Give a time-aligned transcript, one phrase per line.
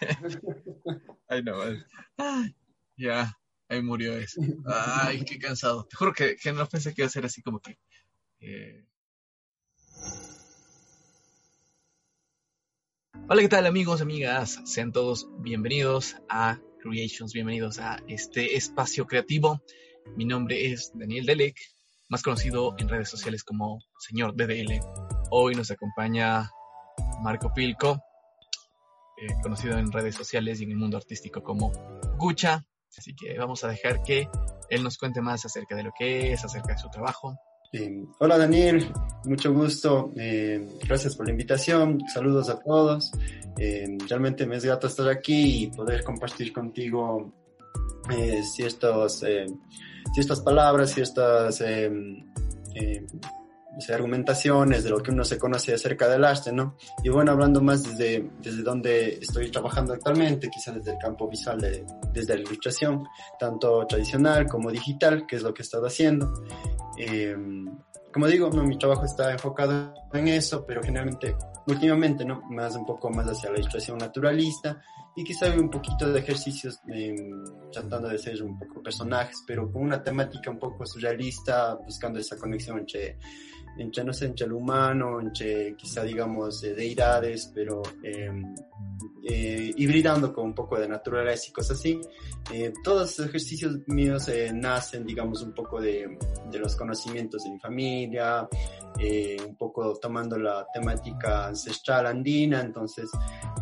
[1.28, 1.84] Ahí nomás.
[2.96, 3.32] Ya,
[3.68, 4.40] ahí murió eso.
[4.66, 5.84] Ay, qué cansado.
[5.84, 7.78] Te juro que, que no pensé que iba a ser así como que.
[8.40, 8.84] eh.
[13.28, 14.60] Hola, ¿qué tal amigos, amigas?
[14.64, 19.62] Sean todos bienvenidos a Creations, bienvenidos a este espacio creativo.
[20.16, 21.56] Mi nombre es Daniel Delec,
[22.08, 24.80] más conocido en redes sociales como Señor DDL.
[25.30, 26.50] Hoy nos acompaña
[27.22, 28.02] Marco Pilco,
[29.20, 31.72] eh, conocido en redes sociales y en el mundo artístico como
[32.16, 32.64] Gucha.
[32.96, 34.28] Así que vamos a dejar que
[34.70, 37.36] él nos cuente más acerca de lo que es, acerca de su trabajo.
[37.72, 38.90] Eh, hola Daniel,
[39.24, 40.12] mucho gusto.
[40.16, 42.00] Eh, gracias por la invitación.
[42.12, 43.12] Saludos a todos.
[44.08, 47.34] Realmente me es grato estar aquí y poder compartir contigo
[48.54, 49.24] ciertos,
[50.14, 51.60] ciertas palabras, ciertas
[53.78, 56.76] o sea, argumentaciones de lo que uno se conoce acerca del arte, ¿no?
[57.04, 61.60] Y bueno, hablando más desde, desde donde estoy trabajando actualmente, quizás desde el campo visual,
[61.60, 63.06] de, desde la ilustración,
[63.38, 66.44] tanto tradicional como digital, que es lo que he estado haciendo.
[66.96, 67.36] Eh,
[68.12, 71.36] como digo, no, mi trabajo está enfocado en eso, pero generalmente,
[71.68, 72.42] últimamente, ¿no?
[72.50, 74.82] Más un poco más hacia la ilustración naturalista
[75.14, 77.14] y quizá un poquito de ejercicios eh,
[77.72, 82.36] tratando de ser un poco personajes, pero con una temática un poco surrealista, buscando esa
[82.36, 83.18] conexión entre,
[83.78, 88.30] entre no sé, entre el humano, entre quizá digamos eh, deidades, pero eh,
[89.24, 92.00] eh, hibridando con un poco de naturaleza y cosas así.
[92.52, 96.18] Eh, todos los ejercicios míos eh, nacen, digamos, un poco de,
[96.50, 98.48] de, los conocimientos de mi familia,
[98.98, 103.10] eh, un poco tomando la temática ancestral andina, entonces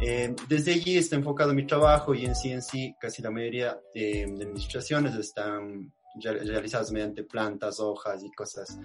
[0.00, 3.78] eh, desde allí está enfocado mi trabajo y en sí en sí casi la mayoría
[3.93, 8.78] de, de mis ilustraciones están realizadas mediante plantas, hojas y cosas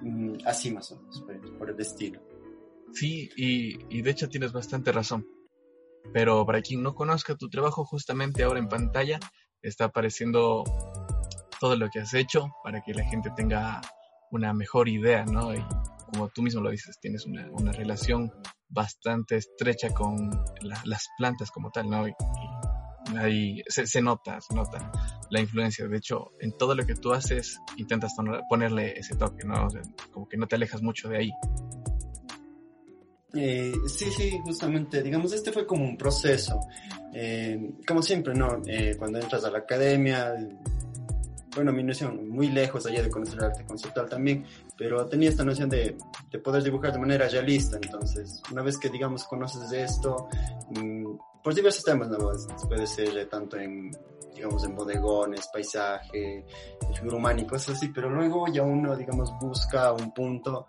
[0.00, 1.24] mm, así más o menos,
[1.58, 2.20] por, el estilo.
[2.92, 5.26] Sí, y, y de hecho tienes bastante razón.
[6.12, 9.20] Pero para quien no conozca tu trabajo, justamente ahora en pantalla
[9.62, 10.64] está apareciendo
[11.60, 13.80] todo lo que has hecho para que la gente tenga
[14.30, 15.54] una mejor idea, ¿no?
[15.54, 15.62] Y
[16.12, 18.32] como tú mismo lo dices, tienes una, una relación
[18.68, 20.30] bastante estrecha con
[20.62, 22.08] la, las plantas como tal, ¿no?
[22.08, 22.14] Y,
[23.12, 24.90] y ahí se, se, nota, se nota
[25.30, 25.86] la influencia.
[25.86, 28.14] De hecho, en todo lo que tú haces, intentas
[28.48, 29.66] ponerle ese toque, ¿no?
[29.66, 31.30] O sea, como que no te alejas mucho de ahí.
[33.32, 36.60] Eh, sí, sí, justamente, digamos, este fue como un proceso.
[37.14, 38.60] Eh, como siempre, ¿no?
[38.66, 40.34] Eh, cuando entras a la academia,
[41.54, 44.44] bueno, mi noción, muy lejos allá de conocer el arte conceptual también,
[44.76, 45.96] pero tenía esta noción de,
[46.30, 47.78] de poder dibujar de manera realista.
[47.82, 50.28] Entonces, una vez que, digamos, conoces esto,
[50.70, 50.89] mmm,
[51.42, 52.30] por diversos temas, ¿no?
[52.68, 53.90] Puede ser tanto en
[54.34, 56.46] digamos, en bodegones, paisaje,
[56.94, 60.66] figura humana y cosas así, pero luego ya uno, digamos, busca un punto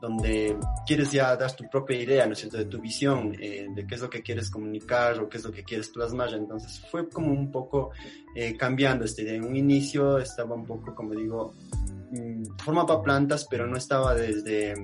[0.00, 0.56] donde
[0.86, 3.94] quieres ya dar tu propia idea, ¿no es cierto?, de tu visión, eh, de qué
[3.94, 6.34] es lo que quieres comunicar o qué es lo que quieres plasmar.
[6.34, 7.92] Entonces fue como un poco
[8.34, 9.34] eh, cambiando esta idea.
[9.34, 11.54] En un inicio estaba un poco, como digo,
[12.10, 14.74] mmm, formaba plantas, pero no estaba desde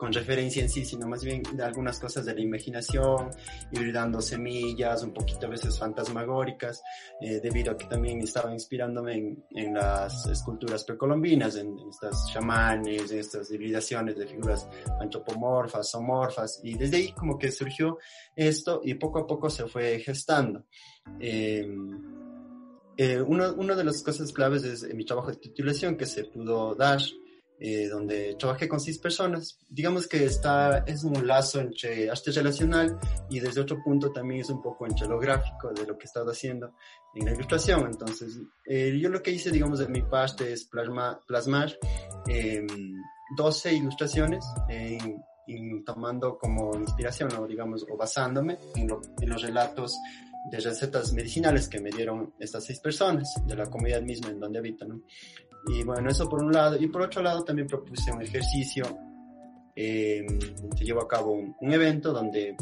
[0.00, 3.28] con referencia en sí, sino más bien de algunas cosas de la imaginación,
[3.70, 6.82] ir dando semillas, un poquito a veces fantasmagóricas,
[7.20, 12.32] eh, debido a que también estaba inspirándome en, en las esculturas precolombinas, en, en, estas
[12.32, 14.66] chamanes, en estas hibridaciones de figuras
[14.98, 17.98] antropomorfas, zoomorfas, y desde ahí como que surgió
[18.34, 20.64] esto y poco a poco se fue gestando.
[21.20, 21.68] Eh,
[22.96, 26.74] eh, uno, una de las cosas claves es mi trabajo de titulación que se pudo
[26.74, 27.02] dar
[27.62, 29.58] eh, donde trabajé con seis personas.
[29.68, 32.98] Digamos que está, es un lazo entre arte relacional
[33.28, 36.06] y desde otro punto también es un poco entre lo gráfico de lo que he
[36.06, 36.74] estado haciendo
[37.14, 37.84] en la ilustración.
[37.84, 41.76] Entonces, eh, yo lo que hice, digamos, de mi parte es plasma, plasmar
[42.28, 42.66] eh,
[43.36, 49.98] 12 ilustraciones en, tomando como inspiración o digamos, o basándome en, lo, en los relatos
[50.50, 54.58] de recetas medicinales que me dieron estas seis personas de la comunidad misma en donde
[54.58, 55.02] habito, ¿no?
[55.66, 56.76] Y bueno, eso por un lado.
[56.76, 58.84] Y por otro lado también propuse un ejercicio,
[59.76, 60.26] eh,
[60.76, 62.56] se llevó a cabo un, un evento donde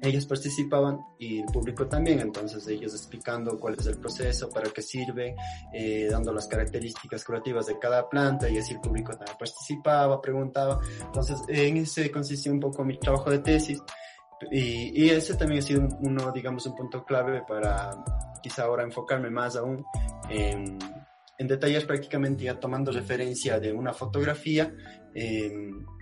[0.00, 4.80] ellos participaban y el público también, entonces ellos explicando cuál es el proceso, para qué
[4.80, 5.34] sirve,
[5.72, 10.80] eh, dando las características curativas de cada planta y así el público también participaba, preguntaba.
[11.04, 13.82] Entonces en ese consistía un poco mi trabajo de tesis
[14.52, 17.90] y, y ese también ha sido uno, digamos, un punto clave para
[18.40, 19.84] quizá ahora enfocarme más aún
[20.30, 20.78] en,
[21.38, 24.74] en detalles prácticamente ya tomando referencia de una fotografía.
[25.14, 25.50] Eh,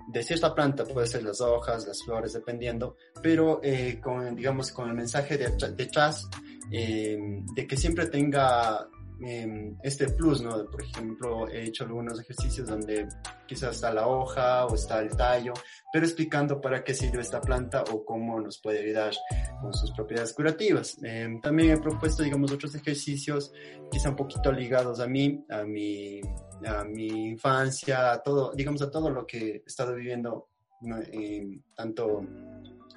[0.09, 4.89] de cierta planta, puede ser las hojas, las flores, dependiendo, pero eh, con, digamos, con
[4.89, 6.29] el mensaje de, detrás
[6.71, 7.19] eh,
[7.55, 8.89] de que siempre tenga
[9.21, 10.71] Em, este plus, ¿no?
[10.71, 13.09] Por ejemplo, he hecho algunos ejercicios donde
[13.47, 15.55] quizás está la hoja o está el tallo,
[15.91, 19.15] pero explicando para qué sirve esta planta o cómo nos puede ayudar
[19.63, 20.99] con sus propiedades curativas.
[21.03, 23.53] Em, también he propuesto, digamos, otros ejercicios
[23.91, 26.21] quizá un poquito ligados a mí, a mi,
[26.67, 30.51] a mi infancia, a todo, digamos, a todo lo que he estado viviendo,
[31.75, 32.23] tanto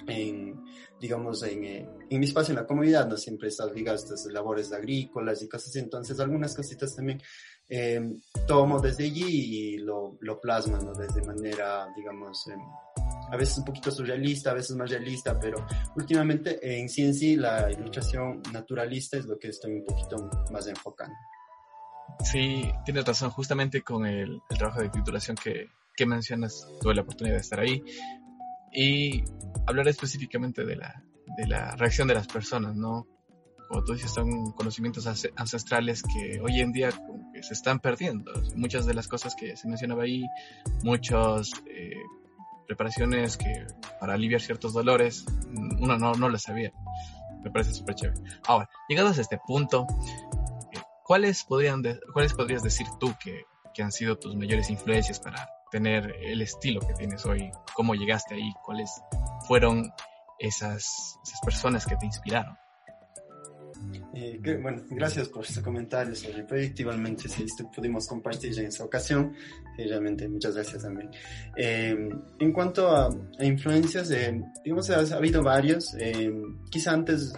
[0.06, 0.62] en,
[1.00, 4.26] digamos, en, eh, en, mi espacio, en la comunidad, no siempre estás ligado a estas
[4.26, 7.20] labores agrícolas y cosas así, entonces algunas cositas también
[7.68, 8.00] eh,
[8.46, 10.92] tomo desde allí y lo, lo plasmo, ¿no?
[10.92, 12.56] Desde manera, digamos, eh,
[13.30, 15.64] a veces un poquito surrealista, a veces más realista, pero
[15.96, 20.66] últimamente en sí en sí la ilustración naturalista es lo que estoy un poquito más
[20.66, 21.14] enfocando.
[22.24, 27.02] Sí, tienes razón, justamente con el, el trabajo de titulación que, que mencionas, tuve la
[27.02, 27.84] oportunidad de estar ahí
[28.72, 29.24] y
[29.66, 31.02] hablar específicamente de la,
[31.36, 33.06] de la reacción de las personas, ¿no?
[33.68, 35.06] Como tú dices, son conocimientos
[35.36, 36.90] ancestrales que hoy en día
[37.40, 38.32] se están perdiendo.
[38.56, 40.26] Muchas de las cosas que se mencionaba ahí,
[40.82, 41.94] muchas eh,
[42.66, 43.66] preparaciones que
[44.00, 45.24] para aliviar ciertos dolores,
[45.78, 46.72] uno no, no las sabía.
[47.44, 48.20] Me parece súper chévere.
[48.46, 49.86] Ahora, llegados a este punto,
[50.72, 51.82] eh, ¿cuáles, podrían
[52.12, 56.80] ¿cuáles podrías decir tú que, que han sido tus mayores influencias para tener el estilo
[56.80, 57.50] que tienes hoy?
[57.74, 58.52] ¿Cómo llegaste ahí?
[58.64, 58.90] ¿Cuáles
[59.46, 59.90] fueron
[60.38, 62.56] esas, esas personas que te inspiraron?
[64.14, 66.82] Eh, bueno, gracias por sus comentarios sobre el proyecto.
[66.82, 69.34] Igualmente, si pudimos compartir en esa ocasión,
[69.76, 71.10] realmente muchas gracias también.
[71.56, 71.96] Eh,
[72.38, 73.08] en cuanto a,
[73.40, 75.94] influencias, eh, digamos, ha, ha, habido varios.
[75.98, 76.30] Eh,
[76.70, 77.32] quizá antes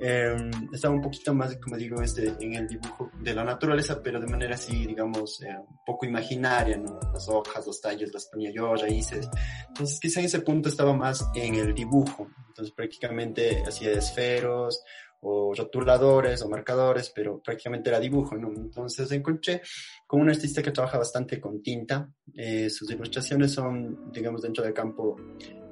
[0.00, 4.20] eh, estaba un poquito más, como digo, este, en el dibujo de la naturaleza, pero
[4.20, 6.98] de manera así, digamos, eh, un poco imaginaria, ¿no?
[7.12, 9.28] Las hojas, los tallos, las ponía yo, raíces.
[9.68, 12.28] Entonces, quizá en ese punto estaba más en el dibujo.
[12.48, 14.82] Entonces, prácticamente hacía esferos,
[15.20, 18.48] o rotuladores o marcadores, pero prácticamente era dibujo, ¿no?
[18.54, 19.62] Entonces encontré
[20.06, 22.08] con un artista que trabaja bastante con tinta.
[22.34, 25.16] Eh, sus ilustraciones son, digamos, dentro del campo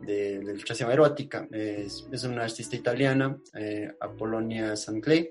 [0.07, 1.47] de la ilustración erótica.
[1.51, 5.31] Es, es una artista italiana, eh, Apolonia Sanclay.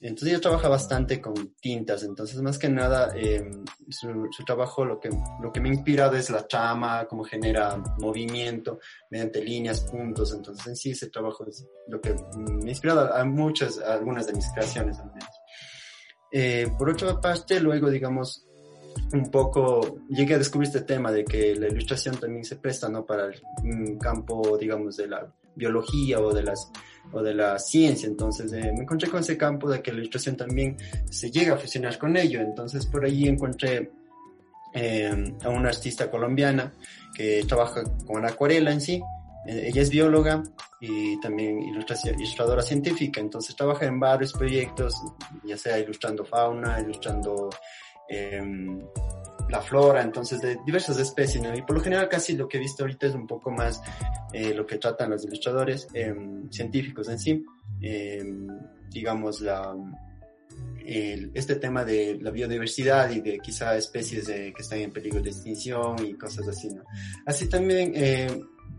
[0.00, 3.50] Entonces ella trabaja bastante con tintas, entonces más que nada eh,
[3.88, 5.10] su, su, trabajo lo que,
[5.42, 8.78] lo que me ha inspirado es la trama, cómo genera movimiento
[9.10, 13.24] mediante líneas, puntos, entonces en sí ese trabajo es lo que me ha inspirado a
[13.24, 15.30] muchas, a algunas de mis creaciones al menos.
[16.30, 18.46] Eh, por otra parte, luego digamos,
[19.12, 23.04] un poco llegué a descubrir este tema de que la ilustración también se presta ¿no?
[23.04, 26.70] para el campo, digamos, de la biología o de las
[27.12, 30.36] o de la ciencia, entonces eh, me encontré con ese campo de que la ilustración
[30.36, 30.76] también
[31.08, 33.90] se llega a fusionar con ello, entonces por ahí encontré
[34.74, 36.74] eh, a una artista colombiana
[37.14, 39.02] que trabaja con acuarela en sí,
[39.46, 40.42] eh, ella es bióloga
[40.80, 44.94] y también ilustradora científica, entonces trabaja en varios proyectos,
[45.44, 47.48] ya sea ilustrando fauna, ilustrando
[48.08, 48.80] Em,
[49.48, 51.56] la flora, entonces de diversas especies, ¿no?
[51.56, 53.80] Y por lo general casi lo que he visto ahorita es un poco más
[54.32, 56.14] eh, lo que tratan los ilustradores eh,
[56.50, 57.44] científicos en sí,
[57.80, 58.22] eh,
[58.90, 59.74] digamos la,
[60.84, 65.30] el, este tema de la biodiversidad y de quizá especies que están en peligro de
[65.30, 66.82] extinción y cosas así, ¿no?
[67.24, 67.94] Así también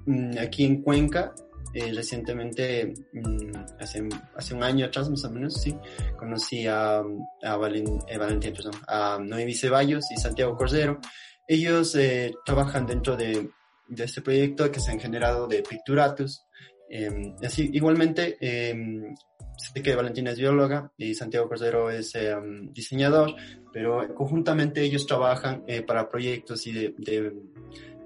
[0.05, 1.33] mm, aquí en Cuenca
[1.73, 5.75] eh, recientemente, mm, hace, hace un año atrás más o menos, sí,
[6.17, 7.03] conocí a,
[7.43, 10.99] a, Valen, eh, Valentín, perdón, a Noemi Ceballos y Santiago Cordero.
[11.47, 13.49] Ellos eh, trabajan dentro de,
[13.87, 16.43] de, este proyecto que se han generado de Picturatus.
[16.89, 19.15] Em, así, igualmente, em,
[19.57, 23.35] sé que Valentina es bióloga y Santiago Cordero es em, diseñador,
[23.71, 27.33] pero conjuntamente ellos trabajan eh, para proyectos y de, de,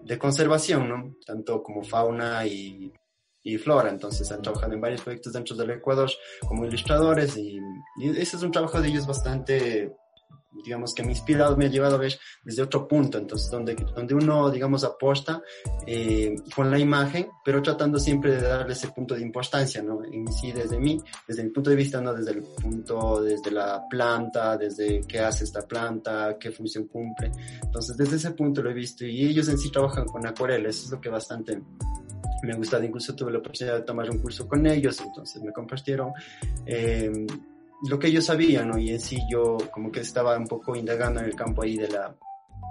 [0.04, 1.16] de, conservación, ¿no?
[1.26, 2.92] Tanto como fauna y
[3.44, 6.10] y Flora, entonces han trabajado en varios proyectos dentro del Ecuador
[6.48, 7.60] como ilustradores y,
[8.00, 9.94] y, ese es un trabajo de ellos bastante,
[10.64, 13.76] digamos, que me ha inspirado, me ha llevado a ver desde otro punto, entonces donde,
[13.76, 15.42] donde uno, digamos, aposta
[15.86, 20.06] eh, con la imagen, pero tratando siempre de darle ese punto de importancia, ¿no?
[20.06, 22.14] En sí, desde mí, desde mi punto de vista, ¿no?
[22.14, 27.30] Desde el punto, desde la planta, desde qué hace esta planta, qué función cumple,
[27.62, 30.86] entonces desde ese punto lo he visto y ellos en sí trabajan con acuarela, eso
[30.86, 31.62] es lo que bastante
[32.48, 36.12] me gustaba, incluso tuve la oportunidad de tomar un curso con ellos, entonces me compartieron
[36.66, 37.12] eh,
[37.90, 38.78] lo que ellos sabían, ¿no?
[38.78, 41.90] Y en sí yo como que estaba un poco indagando en el campo ahí de
[41.90, 42.16] la,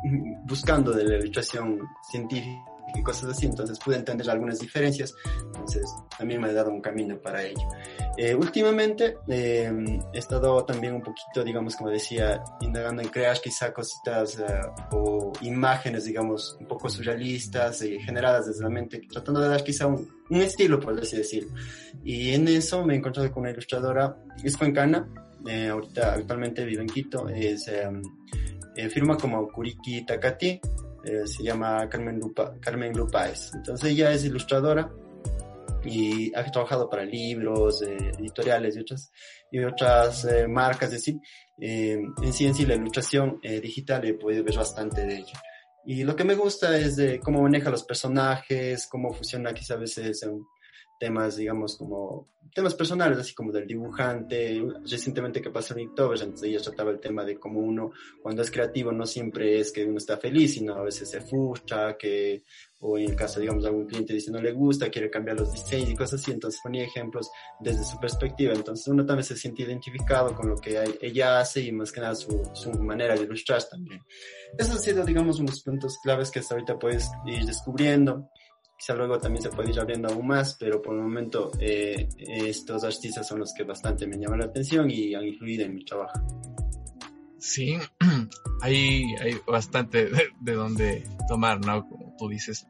[0.45, 2.65] buscando de la ilustración científica
[2.95, 5.15] y cosas así, entonces pude entender algunas diferencias,
[5.47, 5.83] entonces
[6.19, 7.67] también me ha dado un camino para ello.
[8.17, 9.73] Eh, últimamente eh,
[10.13, 15.33] he estado también un poquito, digamos, como decía, indagando en crear quizá cositas eh, o
[15.41, 20.09] imágenes, digamos, un poco surrealistas y generadas desde la mente, tratando de dar quizá un,
[20.31, 21.55] estilo, por así decirlo.
[22.05, 25.09] Y en eso me he encontrado con una ilustradora, es cuencana,
[25.71, 27.71] ahorita actualmente vive en Quito, es,
[28.91, 30.59] firma como Kuriki Takati,
[31.05, 33.53] eh, se llama Carmen, Lupa, Carmen Lupáez.
[33.55, 34.91] Entonces ella es ilustradora
[35.85, 39.11] y ha trabajado para libros, eh, editoriales y otras,
[39.51, 41.17] y otras eh, marcas, es decir,
[41.59, 45.43] en sí en sí la ilustración digital he podido ver bastante de ella.
[45.85, 49.81] Y lo que me gusta es de cómo maneja los personajes, cómo funciona quizás a
[49.81, 50.25] veces
[51.03, 54.63] temas, digamos, como temas personales, así como del dibujante.
[54.89, 57.91] Recientemente que pasó en Inktober, entonces ella trataba el tema de cómo uno,
[58.23, 61.97] cuando es creativo, no siempre es que uno está feliz, sino a veces se frustra,
[61.99, 62.45] que,
[62.83, 65.53] o en el caso, digamos, de algún cliente dice no le gusta, quiere cambiar los
[65.53, 68.53] diseños y cosas así, entonces ponía ejemplos desde su perspectiva.
[68.53, 72.15] Entonces uno también se siente identificado con lo que ella hace y más que nada
[72.17, 74.03] su, su manera de ilustrar también.
[74.59, 78.29] Esos han sido, digamos, unos puntos claves que hasta ahorita puedes ir descubriendo.
[78.77, 82.83] Quizá luego también se puede ir abriendo aún más, pero por el momento eh, estos
[82.83, 86.19] artistas son los que bastante me llaman la atención y han influido en mi trabajo.
[87.43, 87.77] Sí,
[88.61, 91.89] hay, hay bastante de, donde tomar, ¿no?
[92.19, 92.67] Tú dices,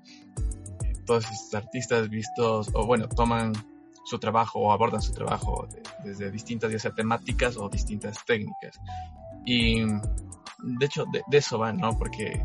[1.07, 3.53] todos estos artistas vistos, o bueno, toman
[4.05, 5.69] su trabajo o abordan su trabajo
[6.05, 8.81] desde distintas ya sea temáticas o distintas técnicas.
[9.45, 11.97] Y de hecho, de, de, eso va, ¿no?
[11.97, 12.45] Porque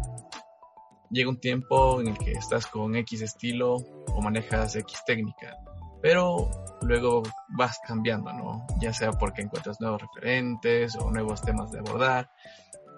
[1.10, 5.58] llega un tiempo en el que estás con X estilo o manejas X técnica,
[6.02, 6.50] pero
[6.82, 8.66] luego vas cambiando, ¿no?
[8.80, 12.30] Ya sea porque encuentras nuevos referentes o nuevos temas de abordar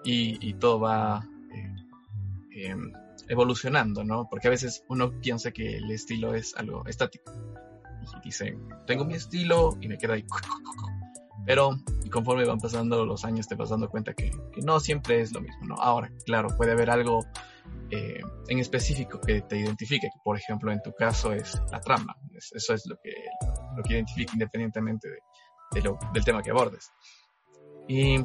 [0.04, 1.22] y, todo va
[1.54, 1.74] eh,
[2.68, 2.92] em,
[3.30, 4.28] evolucionando, ¿no?
[4.28, 7.32] Porque a veces uno piensa que el estilo es algo estático
[8.02, 8.58] y dice,
[8.88, 10.24] tengo mi estilo y me queda ahí.
[11.46, 11.76] Pero
[12.10, 15.40] conforme van pasando los años te vas dando cuenta que, que no siempre es lo
[15.40, 15.76] mismo, ¿no?
[15.76, 17.20] Ahora, claro, puede haber algo
[17.92, 22.16] eh, en específico que te identifique, que por ejemplo en tu caso es la trama,
[22.36, 23.12] eso es lo que,
[23.76, 25.08] lo que identifica independientemente
[25.70, 26.90] de, lo, del tema que abordes.
[27.86, 28.18] Y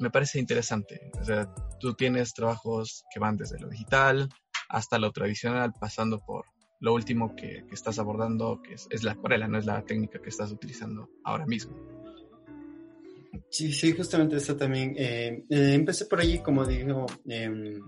[0.00, 4.28] me parece interesante, o sea, tú tienes trabajos que van desde lo digital
[4.68, 6.46] hasta lo tradicional, pasando por
[6.80, 10.20] lo último que, que estás abordando, que es, es, la acuarela, no es la técnica
[10.20, 11.76] que estás utilizando ahora mismo.
[13.50, 14.94] Sí, sí, justamente eso también.
[14.96, 17.78] Eh, eh, empecé por allí, como digo, eh,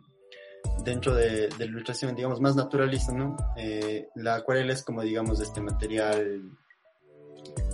[0.84, 3.36] dentro de, de, la ilustración, digamos, más naturalista, ¿no?
[3.56, 6.50] Eh, la acuarela es como, digamos, este material,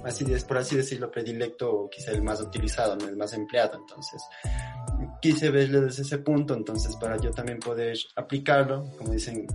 [0.08, 3.08] así es, por así decirlo, predilecto, o quizá el más utilizado, ¿no?
[3.08, 4.22] El más empleado, entonces
[5.20, 9.46] quise verlo desde ese punto, entonces para yo también poder aplicarlo, como dicen,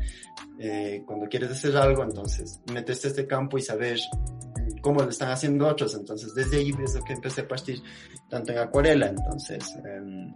[0.60, 3.98] eh, cuando quieres hacer algo, entonces metes este campo y saber
[4.82, 7.82] cómo lo están haciendo otros, entonces desde ahí es lo que empecé a partir
[8.30, 9.64] tanto en acuarela, entonces...
[9.86, 10.34] Eh,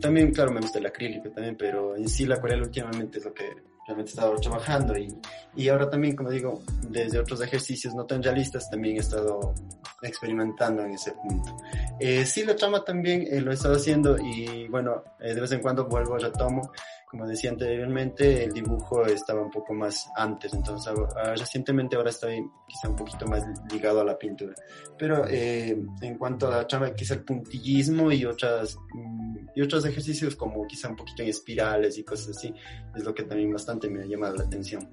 [0.00, 3.32] también, claro, me gusta el acrílico también, pero en sí la acuarela últimamente es lo
[3.32, 3.48] que
[3.86, 5.14] realmente he estado trabajando y,
[5.56, 9.54] y ahora también, como digo, desde otros ejercicios no tan realistas también he estado
[10.02, 11.56] experimentando en ese punto.
[12.00, 15.52] Eh, sí, la trama también eh, lo he estado haciendo y bueno, eh, de vez
[15.52, 16.72] en cuando vuelvo, retomo
[17.14, 20.92] como decía anteriormente, el dibujo estaba un poco más antes, entonces
[21.38, 24.52] recientemente ahora estoy quizá un poquito más ligado a la pintura.
[24.98, 29.84] Pero eh, en cuanto a la trama, quizá el puntillismo y otras mm, y otros
[29.86, 32.52] ejercicios como quizá un poquito en espirales y cosas así,
[32.96, 34.84] es lo que también bastante me ha llamado la atención.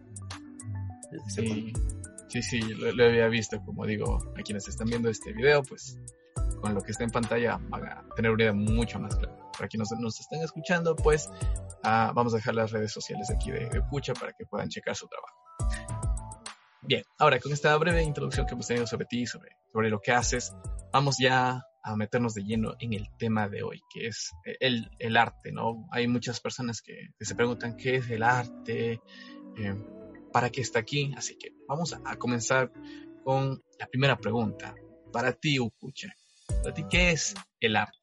[1.27, 1.73] Sí,
[2.27, 5.97] sí, sí, lo, lo había visto, como digo, a quienes están viendo este video, pues
[6.61, 9.40] con lo que está en pantalla van a tener una idea mucho más clara.
[9.61, 11.29] Para quienes nos estén escuchando, pues
[11.83, 13.81] Ah, vamos a dejar las redes sociales aquí de, de
[14.19, 15.35] para que puedan checar su trabajo.
[16.83, 20.11] Bien, ahora con esta breve introducción que hemos tenido sobre ti, sobre, sobre lo que
[20.11, 20.53] haces,
[20.91, 25.17] vamos ya a meternos de lleno en el tema de hoy, que es el, el
[25.17, 25.87] arte, ¿no?
[25.91, 28.99] Hay muchas personas que, se preguntan qué es el arte,
[29.57, 29.75] eh,
[30.31, 32.71] para qué está aquí, así que vamos a, a, comenzar
[33.23, 34.75] con la primera pregunta.
[35.11, 36.09] Para ti, Ukucha,
[36.61, 38.00] para ti, ¿qué es el arte?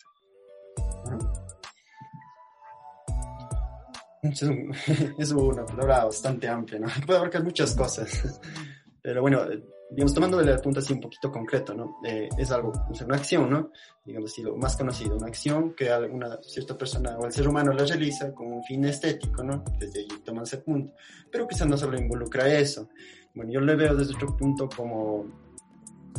[5.18, 6.88] Es una palabra bastante amplia, ¿no?
[7.06, 8.40] Puede abarcar muchas cosas.
[9.02, 9.42] Pero bueno,
[9.90, 11.98] digamos, tomando el punto así un poquito concreto, ¿no?
[12.04, 13.70] Eh, es algo, o sea, una acción, ¿no?
[14.04, 17.72] Digamos así, lo más conocido, una acción que alguna cierta persona o el ser humano
[17.72, 19.64] la realiza con un fin estético, ¿no?
[19.78, 20.94] Desde ahí toma ese punto.
[21.30, 22.88] Pero quizás no solo involucra eso.
[23.34, 25.26] Bueno, yo le veo desde otro punto como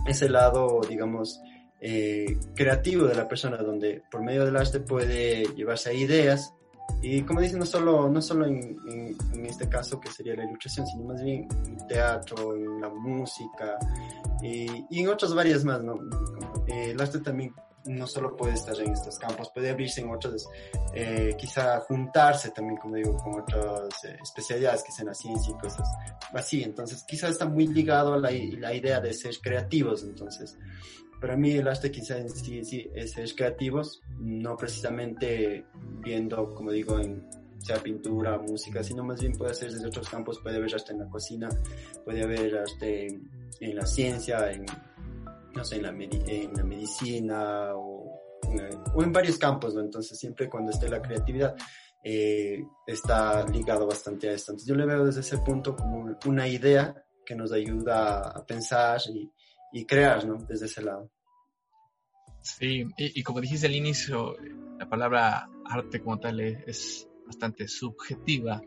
[0.08, 1.40] ese lado, digamos,
[1.82, 6.54] eh, creativo de la persona, donde por medio del arte puede llevarse a ideas
[7.02, 10.86] y como dicen, no solo, no solo en, en, este caso que sería la ilustración,
[10.88, 13.78] sino más bien en el teatro, en la música
[14.42, 15.96] y, y en otras varias más, ¿no?
[16.68, 17.54] Eh, el arte también
[17.86, 20.48] no solo puede estar en estos campos, puede abrirse en otros,
[20.94, 25.58] eh, quizá juntarse también, como digo, con otras eh, especialidades que sean la ciencia y
[25.58, 25.88] cosas
[26.34, 26.64] así.
[26.64, 30.04] Entonces, quizá está muy ligado a la, la idea de ser creativos.
[30.04, 30.58] Entonces,
[31.20, 35.66] para mí el arte quizá en sí, sí es ser creativos, no precisamente
[36.02, 37.28] viendo, como digo, en
[37.60, 41.00] sea pintura, música, sino más bien puede ser desde otros campos, puede haber hasta en
[41.00, 41.50] la cocina,
[42.06, 44.66] puede haber hasta en, la ciencia, en,
[45.54, 48.22] no sé, en la, en la medicina o,
[48.96, 49.82] o, en varios campos, ¿no?
[49.82, 51.56] Entonces siempre cuando esté la creatividad
[52.04, 54.54] eh, está ligado bastante a esto.
[54.54, 56.96] Entonces yo le veo desde ese punto como una idea
[57.26, 59.30] que nos ayuda a pensar y,
[59.72, 60.36] y crear, ¿no?
[60.36, 61.10] Desde ese lado.
[62.42, 64.36] Sí, y, como dijiste al inicio,
[64.80, 68.60] la palabra arte como tal es, bastante subjetiva,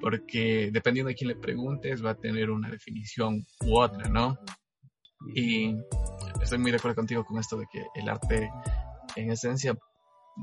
[0.00, 4.38] porque dependiendo de quién le preguntes va a tener una definición u otra, ¿no?
[5.34, 5.76] Y
[6.40, 8.50] estoy muy de acuerdo contigo con esto de que el arte,
[9.16, 9.76] en esencia,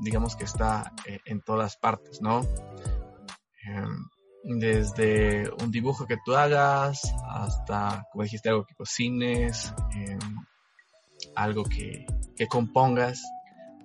[0.02, 2.42] digamos que está eh, en todas partes, ¿no?
[3.66, 4.06] Em,
[4.44, 10.18] desde un dibujo que tú hagas hasta, como dijiste, algo que cocines, em,
[11.34, 13.22] algo que, que compongas,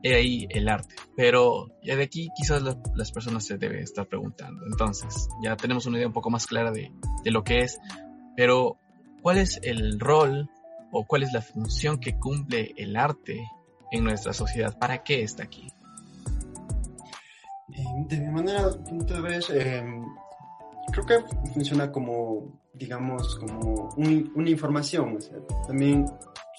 [0.03, 0.95] he ahí el arte.
[1.15, 2.61] Pero ya de aquí quizás
[2.95, 4.65] las personas se deben estar preguntando.
[4.65, 6.91] Entonces, ya tenemos una idea un poco más clara de,
[7.23, 7.79] de lo que es,
[8.35, 8.77] pero
[9.21, 10.49] ¿cuál es el rol
[10.91, 13.49] o cuál es la función que cumple el arte
[13.91, 14.77] en nuestra sociedad?
[14.77, 15.71] ¿Para qué está aquí?
[17.73, 19.83] Eh, de mi manera, de ver, eh,
[20.91, 25.17] creo que funciona como, digamos, como una información.
[25.67, 26.05] También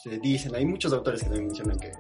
[0.03, 1.93] se dicen, hay muchos autores que también mencionan que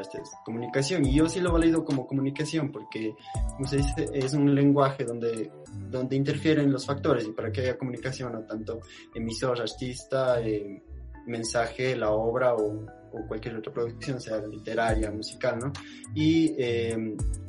[0.00, 3.14] es comunicación y yo sí lo leído como comunicación porque,
[3.56, 5.50] como se dice, es un lenguaje donde,
[5.90, 8.80] donde interfieren los factores y para que haya comunicación, no tanto
[9.14, 10.82] emisor, artista, eh,
[11.26, 15.72] mensaje, la obra o o cualquier otra producción, sea literaria, musical, ¿no?
[16.14, 16.96] Y eh,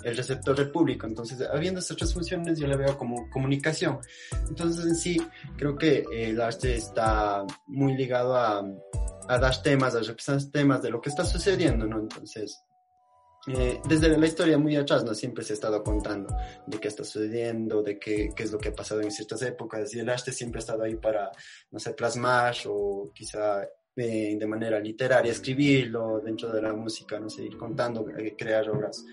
[0.04, 1.08] el receptor del público.
[1.08, 4.00] Entonces, habiendo estas tres funciones, yo la veo como comunicación.
[4.50, 5.22] Entonces, en sí,
[5.58, 8.64] creo que el arte está muy ligado a,
[9.28, 12.00] a dar temas, a representar temas de lo que está sucediendo, ¿no?
[12.00, 12.62] Entonces,
[13.48, 15.14] eh, desde la historia muy atrás, ¿no?
[15.14, 16.34] Siempre se ha estado contando
[16.66, 19.94] de qué está sucediendo, de qué, qué es lo que ha pasado en ciertas épocas,
[19.94, 21.32] y el arte siempre ha estado ahí para,
[21.72, 27.30] no sé, plasmar o quizá eh, de manera literaria, escribirlo dentro de la música, no
[27.30, 29.06] sé, ir contando, eh, crear obras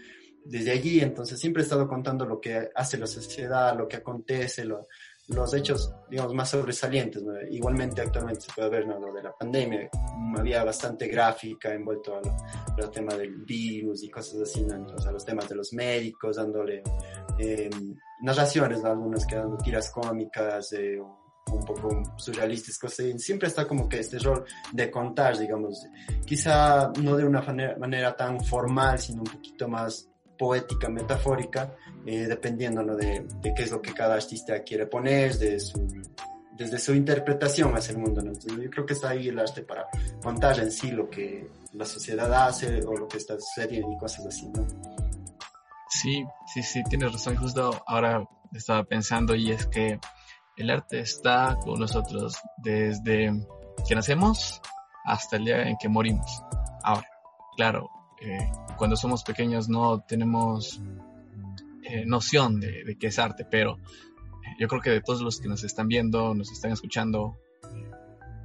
[0.44, 1.00] desde allí.
[1.00, 4.64] Entonces siempre he estado contando lo que hace la sociedad, lo que acontece,
[5.34, 7.22] los hechos, digamos, más sobresalientes.
[7.50, 8.98] Igualmente actualmente se puede ver ¿no?
[8.98, 9.88] lo de la pandemia,
[10.36, 15.48] había bastante gráfica envuelto al, tema del virus y cosas así, Entonces, a los temas
[15.48, 16.82] de los médicos, dándole
[17.38, 17.70] eh,
[18.22, 20.98] narraciones, algunas que dando tiras cómicas, eh,
[21.52, 22.78] un poco surrealistas,
[23.18, 25.86] siempre está como que este rol de contar, digamos,
[26.24, 27.42] quizá no de una
[27.78, 30.09] manera, tan formal, sino un poquito más
[30.40, 31.76] poética, metafórica,
[32.06, 35.86] eh, dependiendo de, de, qué es lo que cada artista quiere poner, de su,
[36.56, 38.22] desde su interpretación hacia el mundo.
[38.22, 39.86] yo creo que está ahí el arte para
[40.22, 44.24] contar en sí lo que la sociedad hace o lo que está sucediendo y cosas
[44.28, 44.66] así, ¿no?
[45.90, 46.24] Sí,
[46.54, 47.36] sí, sí, tienes razón.
[47.36, 50.00] Justo ahora estaba pensando y es que
[50.56, 53.30] el arte está con nosotros desde
[53.86, 54.62] que nacemos
[55.04, 56.42] hasta el día en que morimos.
[56.82, 57.06] Ahora,
[57.56, 60.80] claro, eh, cuando somos pequeños no tenemos
[61.82, 65.48] eh, noción de, qué es arte, pero eh, yo creo que de todos los que
[65.48, 67.38] nos están viendo, nos están escuchando,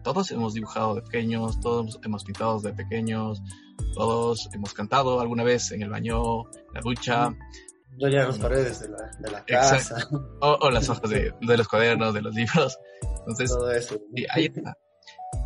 [0.04, 3.42] todos hemos dibujado de pequeños, todos hemos pintado de pequeños,
[3.94, 7.36] todos hemos cantado alguna vez en el baño, en la ducha,
[7.98, 10.10] yo ya las paredes de la, de la casa.
[10.42, 12.78] O, las hojas de, de, los cuadernos, de los libros.
[13.20, 13.98] Entonces, Todo eso.
[14.32, 14.78] ahí está.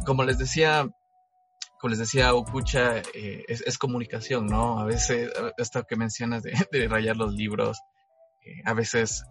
[0.06, 0.90] Como les decía,
[1.80, 4.80] como les decía, Upucha, eh, es, es, comunicación, ¿no?
[4.80, 7.80] A veces, esto que mencionas de, de rayar los libros,
[8.46, 9.24] eh, a veces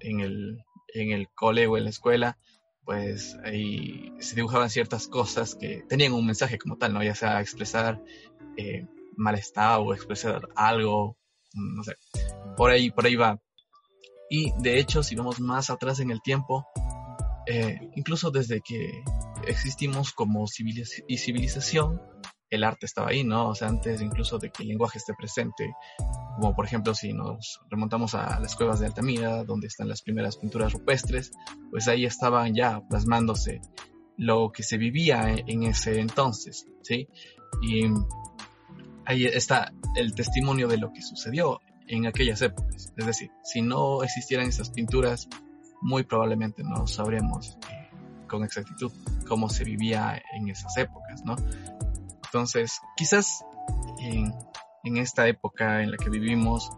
[0.00, 0.64] en el,
[0.94, 2.38] en el cole o en la escuela,
[2.84, 7.02] pues ahí se dibujaban ciertas cosas que tenían un mensaje como tal, ¿no?
[7.02, 8.00] Ya sea expresar
[8.56, 11.16] eh, malestar o expresar algo,
[11.54, 11.96] no sé
[12.56, 13.38] por ahí, por ahí va.
[14.28, 16.66] Y de hecho, si vamos más atrás en el tiempo,
[17.46, 19.04] eh, incluso desde que
[19.46, 22.00] existimos como civilización,
[22.50, 23.48] el arte estaba ahí, ¿no?
[23.48, 25.72] O sea, antes incluso de que el lenguaje esté presente,
[26.36, 30.36] como por ejemplo si nos remontamos a las cuevas de Altamira, donde están las primeras
[30.36, 31.32] pinturas rupestres,
[31.70, 33.60] pues ahí estaban ya plasmándose
[34.16, 37.08] lo que se vivía en ese entonces, ¿sí?
[37.62, 37.84] Y
[39.04, 42.92] ahí está el testimonio de lo que sucedió en aquellas épocas.
[42.96, 45.28] Es decir, si no existieran esas pinturas,
[45.80, 47.75] muy probablemente no sabríamos eh,
[48.26, 48.92] con exactitud
[49.26, 51.36] cómo se vivía en esas épocas, ¿no?
[52.26, 53.44] Entonces, quizás
[54.00, 54.34] en,
[54.96, 56.70] esta época en la que vivimos,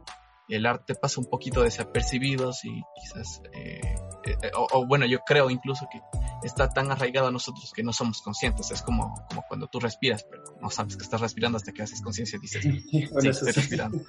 [0.48, 3.80] el arte pasa un poquito desapercibido y quizás, eh,
[4.24, 6.00] eh, o, bueno, yo creo incluso que
[6.42, 8.70] está tan arraigado a nosotros que no somos conscientes.
[8.70, 12.00] Es como, como cuando tú respiras, pero no sabes que estás respirando hasta que haces
[12.00, 14.00] conciencia y dices, sí, estoy respirando.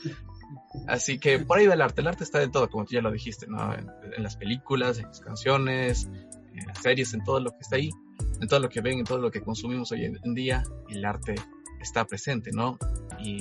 [0.87, 2.01] Así que por ahí va el arte.
[2.01, 3.73] El arte está en todo, como tú ya lo dijiste, ¿no?
[3.73, 6.09] En, las películas, en las canciones,
[6.53, 7.89] en las series, en todo lo que está ahí,
[8.41, 11.35] en todo lo que ven, en todo lo que consumimos hoy en día, el arte
[11.81, 12.77] está presente, ¿no?
[13.19, 13.39] Y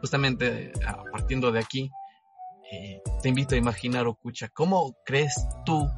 [0.00, 0.72] justamente
[1.10, 1.90] partiendo de aquí,
[2.72, 5.88] eh, te invito a imaginar, Okucha, ¿cómo crees tú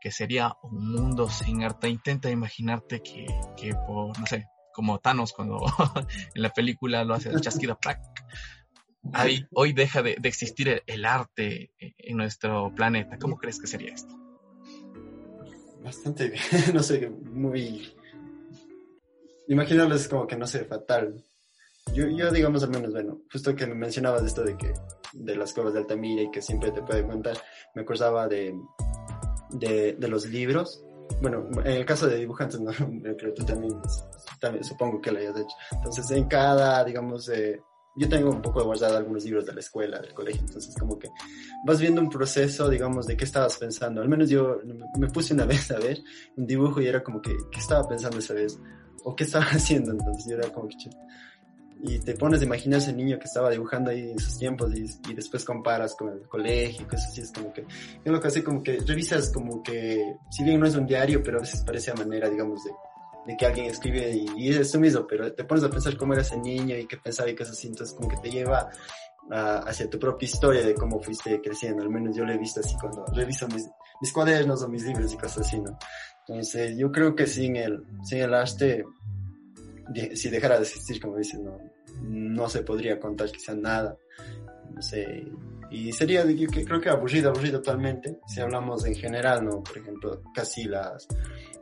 [0.00, 1.88] que sería un mundo sin arte?
[1.88, 3.26] Intenta imaginarte que,
[3.56, 5.58] que por, no sé, como Thanos cuando
[6.34, 7.78] en la película lo hace el chasquido,
[9.12, 13.18] Ahí, hoy deja de, existir el, arte en nuestro planeta.
[13.18, 14.21] ¿Cómo crees que sería esto?
[15.82, 16.32] Bastante,
[16.74, 17.92] no sé, muy...
[19.48, 21.24] Imaginarlo es como que, no sé, fatal.
[21.92, 24.72] Yo, yo, digamos, al menos, bueno, justo que me mencionabas esto de que,
[25.12, 27.36] de las cuevas de Altamira y que siempre te puede contar,
[27.74, 28.54] me acordaba de,
[29.50, 30.84] de, de los libros.
[31.20, 33.74] Bueno, en el caso de dibujantes, no, creo que tú también,
[34.40, 35.56] también supongo que lo hayas hecho.
[35.72, 37.60] Entonces, en cada, digamos, eh,
[37.94, 41.08] yo tengo un poco guardado algunos libros de la escuela, del colegio, entonces como que
[41.66, 44.00] vas viendo un proceso, digamos, de qué estabas pensando.
[44.00, 44.60] Al menos yo
[44.98, 46.02] me puse una vez a ver
[46.36, 48.58] un dibujo y era como que, ¿qué estaba pensando esa vez?
[49.04, 49.92] ¿O qué estaba haciendo?
[49.92, 50.76] Entonces yo era como que...
[51.84, 54.84] Y te pones a imaginar ese niño que estaba dibujando ahí en sus tiempos y,
[55.10, 57.66] y después comparas con el colegio y cosas así, es como que...
[58.04, 61.20] Yo lo que hace como que revisas como que, si bien no es un diario,
[61.24, 62.70] pero a veces parece a manera, digamos, de
[63.26, 66.22] de que alguien escribe y, es eso mismo, pero te pones a pensar cómo era
[66.22, 68.70] ese niño y qué pensaba y cosas así, entonces como que te lleva
[69.30, 72.76] hacia tu propia historia de cómo fuiste creciendo, al menos yo lo he visto así
[72.80, 73.68] cuando reviso mis,
[74.00, 75.78] mis cuadernos o mis libros y cosas así, ¿no?
[76.26, 78.84] Entonces yo creo que sin el, sin el arte,
[80.14, 81.58] si dejara de existir, como dices, no,
[82.02, 83.96] no se podría contar quizá nada,
[84.70, 85.24] no sé,
[85.72, 89.62] y sería, yo creo que aburrido, aburrido totalmente, si hablamos en general, ¿no?
[89.62, 91.08] Por ejemplo, casi las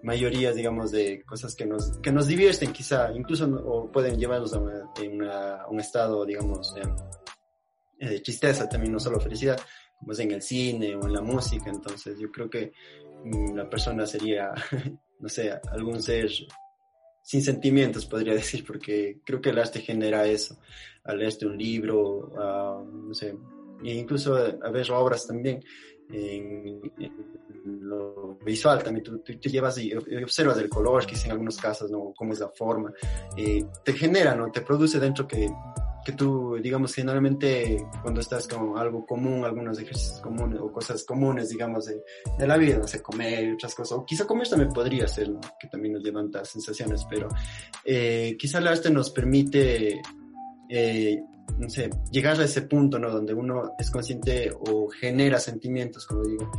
[0.03, 5.67] mayorías, digamos, de cosas que nos, que nos divierten quizá, incluso o pueden llevarnos a,
[5.69, 9.61] un estado, digamos, de, de, tristeza también, no solo felicidad,
[10.01, 11.71] como es en el cine o en la música.
[11.71, 12.73] Entonces yo creo que
[13.25, 14.53] mm, la persona sería,
[15.21, 16.29] no sé, algún ser
[17.23, 20.59] sin sentimientos, podría decir, porque creo que el arte genera eso.
[21.05, 22.33] Al leerte un libro,
[22.85, 23.35] no sé,
[23.85, 25.63] e incluso a ver obras también,
[26.13, 26.81] en,
[27.65, 32.13] lo visual también, tú, tú, llevas y observas el color, quizá en algunos casos, ¿no?
[32.17, 32.93] Cómo es la forma,
[33.37, 34.51] eh, te genera, ¿no?
[34.51, 35.49] Te produce dentro que,
[36.05, 41.51] que tú, digamos, generalmente cuando estás con algo común, algunos ejercicios comunes o cosas comunes,
[41.51, 42.03] digamos, de,
[42.39, 45.41] de la vida, no sé, comer otras cosas, o quizá comer también podría ser, ¿no?
[45.59, 47.29] Que también nos levanta sensaciones, pero
[47.85, 50.01] eh, quizá el arte nos permite
[50.69, 51.21] eh,
[51.59, 53.11] no sé, llegar a ese punto, ¿no?
[53.11, 56.51] Donde uno es consciente o genera sentimientos, como digo.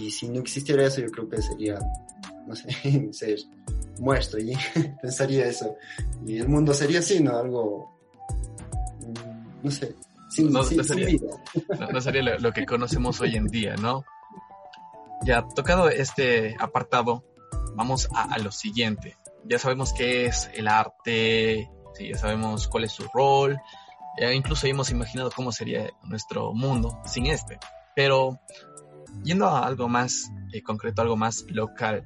[0.00, 1.78] Y si no existiera eso, yo creo que sería,
[2.46, 3.38] no sé, ser
[3.98, 4.56] muerto y
[5.02, 5.76] pensaría eso.
[6.26, 7.36] Y el mundo sería así, ¿no?
[7.36, 7.98] Algo,
[9.62, 9.94] no sé,
[10.28, 11.18] sin, no, sería,
[11.92, 14.04] No, sería lo, que conocemos hoy en día, ¿no?
[15.24, 17.24] Ya tocado este apartado,
[17.74, 19.16] vamos a, a lo siguiente.
[19.44, 23.58] Ya sabemos qué es el arte, sí, ya sabemos cuál es su rol,
[24.18, 27.58] incluso hemos imaginado cómo sería nuestro mundo sin este.
[27.94, 28.38] Pero
[29.22, 32.04] yendo a algo más eh, concreto, algo más local,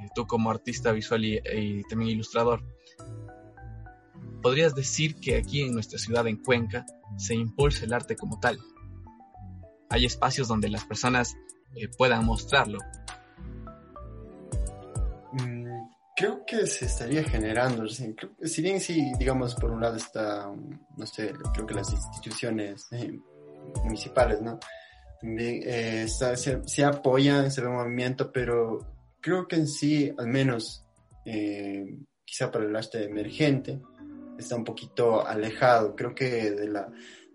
[0.00, 2.62] eh, tú como artista visual y, también ilustrador,
[4.42, 6.84] ¿podrías decir que aquí en nuestra ciudad, en Cuenca,
[7.16, 8.58] se impulsa el arte como tal?
[9.88, 11.34] Hay espacios donde las personas
[11.74, 12.78] eh, puedan mostrarlo,
[16.16, 20.50] Creo que se estaría generando, si bien sí, digamos, por un lado está,
[20.96, 23.20] no sé, creo que las instituciones eh,
[23.84, 24.58] municipales, ¿no?
[25.20, 28.78] También eh, se, apoyan, se ve movimiento, pero
[29.20, 30.84] creo que en sí, al menos,
[31.26, 33.80] eh, quizá para el arte emergente,
[34.38, 35.94] está un poquito alejado.
[35.94, 36.88] Creo que de la,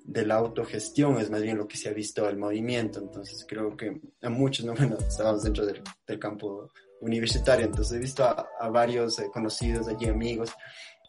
[0.03, 2.99] de la autogestión es más bien lo que se ha visto el movimiento.
[2.99, 4.73] Entonces creo que a muchos, ¿no?
[4.77, 10.53] bueno, estábamos dentro del campo universitario, entonces he visto a, varios eh, conocidos allí, amigos,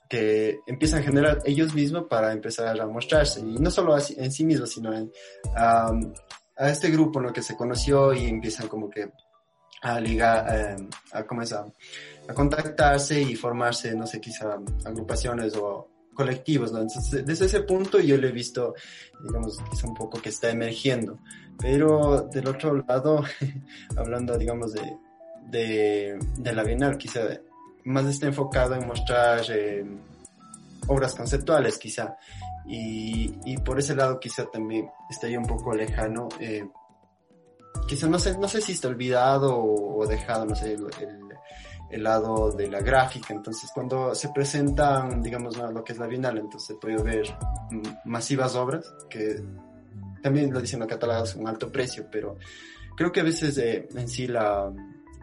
[0.08, 4.44] que empiezan a generar ellos mismos para empezar a mostrarse, y no solo en sí
[4.44, 5.10] mismos, sino en,
[5.54, 7.32] a este grupo ¿no?
[7.32, 9.10] que se conoció y empiezan como que
[9.82, 10.76] a ligar, eh,
[11.12, 11.72] a comenzar
[12.28, 16.80] a contactarse y formarse, no sé, quizá agrupaciones o colectivos, ¿no?
[16.80, 18.74] Entonces, desde ese punto yo le he visto,
[19.24, 21.18] digamos, quizá un poco que está emergiendo.
[21.58, 23.24] Pero del otro lado,
[23.96, 24.82] hablando, digamos, de,
[25.48, 27.20] de, de, la Bienal, quizá
[27.84, 29.84] más está enfocado en mostrar eh,
[30.86, 32.16] obras conceptuales, quizá.
[32.66, 36.28] Y, y, por ese lado quizá también estaría un poco lejano.
[36.38, 36.64] Eh,
[37.86, 40.86] quizá no sé, no sé si está olvidado o, dejado, no sé, el,
[41.90, 43.34] el lado de la gráfica.
[43.34, 47.36] Entonces, cuando se presentan, digamos, lo que es la Bienal, entonces se puede ver
[48.04, 49.42] masivas obras que
[50.22, 52.38] también lo dicen los catálogos un alto precio, pero
[52.96, 54.72] creo que a veces eh, en sí la,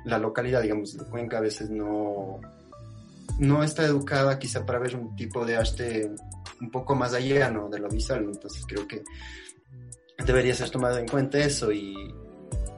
[0.10, 2.39] la, localidad, digamos, de Cuenca a veces no,
[3.39, 6.12] no está educada quizá para ver un tipo de arte
[6.62, 7.69] un poco más allá, ¿no?
[7.69, 9.04] De lo visual, entonces creo que
[10.26, 11.95] debería ser tomado en cuenta eso y,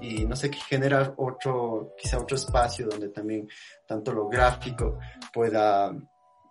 [0.01, 3.47] y no sé, generar otro, quizá otro espacio donde también
[3.87, 4.99] tanto lo gráfico
[5.33, 5.91] pueda,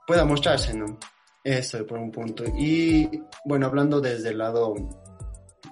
[0.06, 0.98] pueda mostrarse, ¿no?
[1.42, 2.44] Eso por un punto.
[2.56, 3.08] Y
[3.44, 4.74] bueno, hablando desde el lado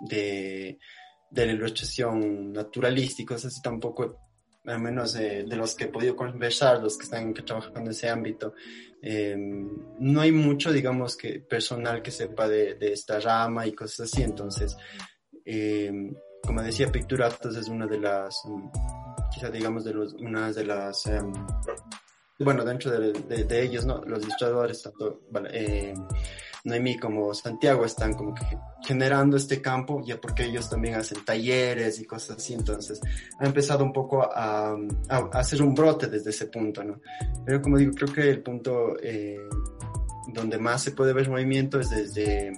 [0.01, 0.79] de,
[1.31, 4.28] de la ilustración naturalística, así tampoco,
[4.65, 8.55] al menos de los que he podido conversar, los que están trabajando en ese ámbito,
[9.01, 9.69] em,
[9.99, 14.77] no hay mucho, digamos, que personal que sepa de, esta rama y cosas así, entonces,
[15.45, 15.93] eh,
[16.43, 18.69] como decía, Picturatos es una de las, mm,
[19.33, 21.33] quizá digamos, de los, una de las, em,
[22.41, 24.03] bueno, dentro de, de, ellos, ¿no?
[24.05, 25.95] Los ilustradores, tanto eh,
[26.69, 28.45] Noemí como Santiago están como que
[28.87, 33.01] generando este campo, ya porque ellos también hacen talleres y cosas así, entonces
[33.41, 34.77] ha empezado un poco a,
[35.09, 37.01] a, hacer un brote desde ese punto, ¿no?
[37.45, 39.41] Pero como digo, creo que el punto eh,
[40.33, 42.53] donde más se puede ver movimiento es desde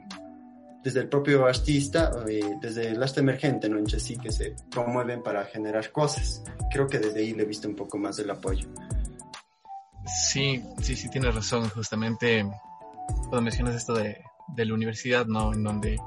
[0.82, 3.78] desde el propio artista, eh, desde el arte emergente, ¿no?
[3.78, 6.42] En sí que se promueven para generar cosas.
[6.72, 8.66] Creo que desde ahí le he visto un poco más el apoyo.
[10.06, 11.68] Sí, sí, sí, tienes razón.
[11.68, 12.46] Justamente
[13.12, 15.52] cuando mencionas esto de, de la universidad, ¿no?
[15.52, 15.98] En donde,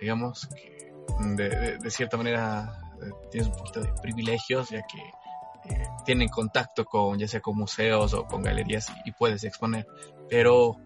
[0.00, 0.92] digamos, que
[1.36, 6.84] de, de, cierta manera eh, tienes un poquito de privilegios, ya que eh, tienen contacto
[6.84, 9.86] con, ya sea con museos o con galerías y, y puedes exponer.
[10.28, 10.76] Pero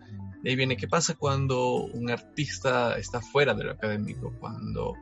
[0.42, 4.32] de ahí viene, ¿qué pasa cuando un artista está fuera de lo académico?
[4.40, 4.94] Cuando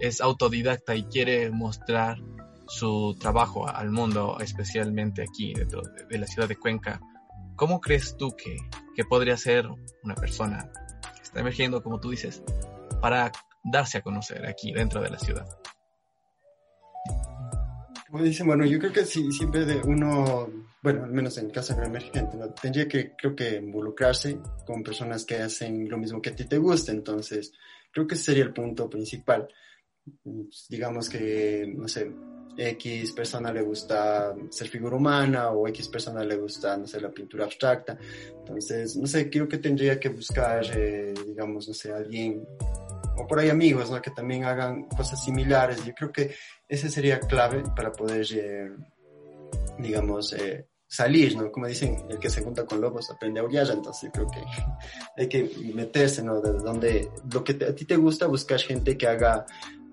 [0.00, 2.18] es autodidacta y quiere mostrar
[2.66, 7.00] su trabajo al mundo, especialmente aquí dentro de, la ciudad de Cuenca.
[7.56, 8.56] ¿Cómo crees tú que,
[8.98, 9.64] que podría ser
[10.02, 10.72] una persona
[11.14, 12.42] que está emergiendo, como tú dices,
[13.00, 13.30] para
[13.62, 15.46] darse a conocer aquí dentro de la ciudad?
[18.10, 20.50] Como dicen, bueno, yo creo que si siempre de uno
[20.82, 25.24] bueno, al menos en el caso de emergente, tendría que, creo que, involucrarse con personas
[25.24, 27.52] que hacen lo mismo que a ti te gusta, entonces,
[27.92, 29.46] creo que ese sería el punto principal.
[30.68, 32.10] Digamos que, no sé,
[32.58, 37.10] X persona le gusta ser figura humana o X persona le gusta, no sé, la
[37.10, 37.96] pintura abstracta.
[38.38, 42.44] Entonces, no sé, creo que tendría que buscar, eh, digamos, no sé, alguien
[43.16, 44.00] o por ahí amigos, ¿no?
[44.02, 45.84] Que también hagan cosas similares.
[45.84, 46.34] Yo creo que
[46.68, 48.70] ese sería clave para poder eh,
[49.78, 51.52] digamos, eh, salir, ¿no?
[51.52, 54.40] Como dicen, el que se junta con lobos aprende a aullar, entonces creo que
[55.16, 56.40] hay que meterse, ¿no?
[56.40, 59.44] De donde lo que a ti te gusta, buscar gente que haga,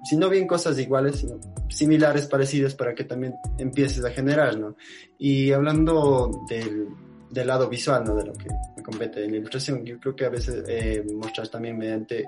[0.06, 4.76] si no bien cosas iguales, sino similares, parecidas, para que también empieces a generar, ¿no?
[5.18, 6.88] Y hablando del,
[7.30, 8.15] del lado visual, ¿no?
[8.15, 11.48] De lo que me compete en la ilustración, yo creo que a veces eh, mostrar
[11.48, 12.28] también mediante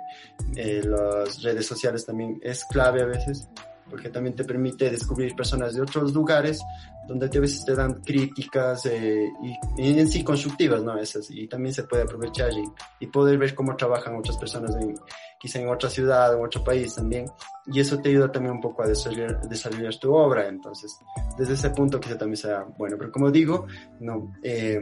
[0.56, 3.48] eh, las redes sociales también es clave a veces,
[3.90, 6.60] porque también te permite descubrir personas de otros lugares
[7.08, 9.30] donde a veces te dan críticas eh,
[9.78, 10.98] y, en sí constructivas, ¿no?
[10.98, 12.63] Esas, y también se puede aprovechar y,
[13.00, 14.96] y poder ver cómo trabajan otras personas en,
[15.39, 17.26] quizá en otra ciudad o otro país también.
[17.65, 20.47] Y eso te ayuda también un poco a desarrollar, desarrollar tu obra.
[20.47, 20.97] Entonces,
[21.38, 22.95] desde ese punto quizá también sea bueno.
[22.97, 23.67] Pero como digo,
[24.00, 24.80] no, eh,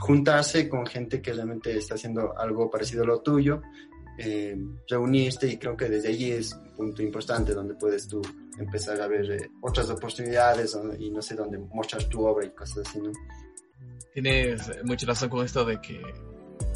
[0.00, 3.60] juntarse con gente que realmente está haciendo algo parecido a lo tuyo,
[4.16, 8.22] eh, y creo que desde allí es un punto importante donde puedes tú
[8.58, 12.86] empezar a ver eh, otras oportunidades y no sé dónde mostrar tu obra y cosas
[12.86, 13.10] así, ¿no?
[14.12, 16.00] Tienes mucha razón con esto de que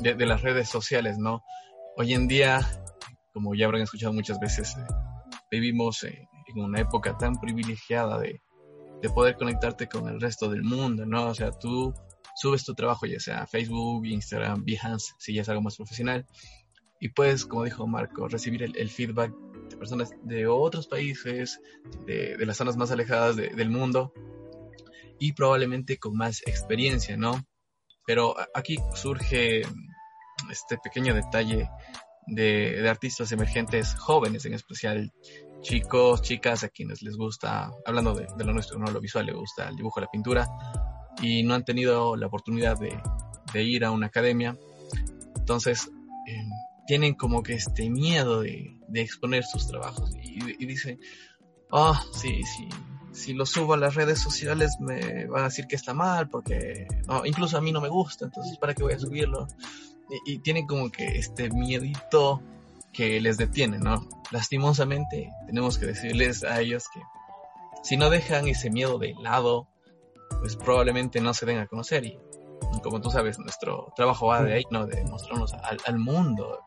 [0.00, 1.44] de, las redes sociales, ¿no?
[1.96, 2.60] Hoy en día,
[3.38, 4.84] como ya habrán escuchado muchas veces, eh,
[5.48, 8.42] vivimos en una época tan privilegiada de,
[9.00, 11.26] de poder conectarte con el resto del mundo, ¿no?
[11.26, 11.94] O sea, tú
[12.34, 16.26] subes tu trabajo ya sea Facebook, Instagram, Behance, si ya es algo más profesional,
[16.98, 19.32] y puedes, como dijo Marco, recibir el, feedback
[19.70, 21.60] de personas de otros países,
[22.06, 24.12] de, las zonas más alejadas del mundo
[25.20, 27.40] y probablemente con más experiencia, ¿no?
[28.04, 29.62] Pero aquí surge
[30.50, 31.70] este pequeño detalle
[32.28, 35.12] de, artistas emergentes jóvenes, en especial
[35.60, 39.68] chicos, chicas a quienes les gusta, hablando de, lo nuestro, no lo visual, les gusta
[39.68, 40.48] el dibujo, la pintura,
[41.20, 44.56] y no han tenido la oportunidad de, ir a una academia.
[45.36, 45.90] Entonces,
[46.26, 46.44] eh,
[46.86, 50.98] tienen como que este miedo de, exponer sus trabajos y, dicen,
[51.70, 52.68] ah, sí, sí,
[53.12, 56.86] si lo subo a las redes sociales me van a decir que está mal porque
[57.24, 59.46] incluso a mí no me gusta, entonces ¿para qué voy a subirlo?
[60.24, 62.42] Y, tienen como que este miedito
[62.92, 64.08] que les detiene, ¿no?
[64.30, 67.00] Lastimosamente tenemos que decirles a ellos que
[67.82, 69.68] si no dejan ese miedo de lado,
[70.40, 72.18] pues probablemente no se den a conocer y
[72.82, 74.86] como tú sabes, nuestro trabajo va de ahí, ¿no?
[74.86, 76.60] De mostrarnos al, al mundo,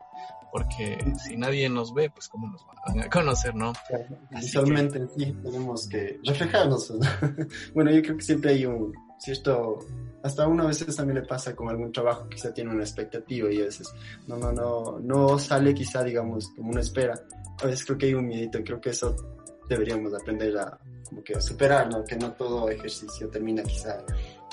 [0.52, 3.72] porque si nadie nos ve, pues cómo nos van a conocer, ¿no?
[4.30, 6.92] Visualmente sí, tenemos que reflejarnos.
[7.74, 9.78] bueno, yo creo que siempre hay un cierto,
[10.22, 13.64] hasta una veces también le pasa con algún trabajo, quizá tiene una expectativa y a
[13.64, 13.92] veces
[14.26, 17.14] no, no, no, no sale quizá, digamos, como uno espera.
[17.62, 19.14] A veces creo que hay un miedito y creo que eso
[19.68, 22.04] deberíamos aprender a, como que a superar, ¿no?
[22.04, 24.04] Que no todo ejercicio termina quizá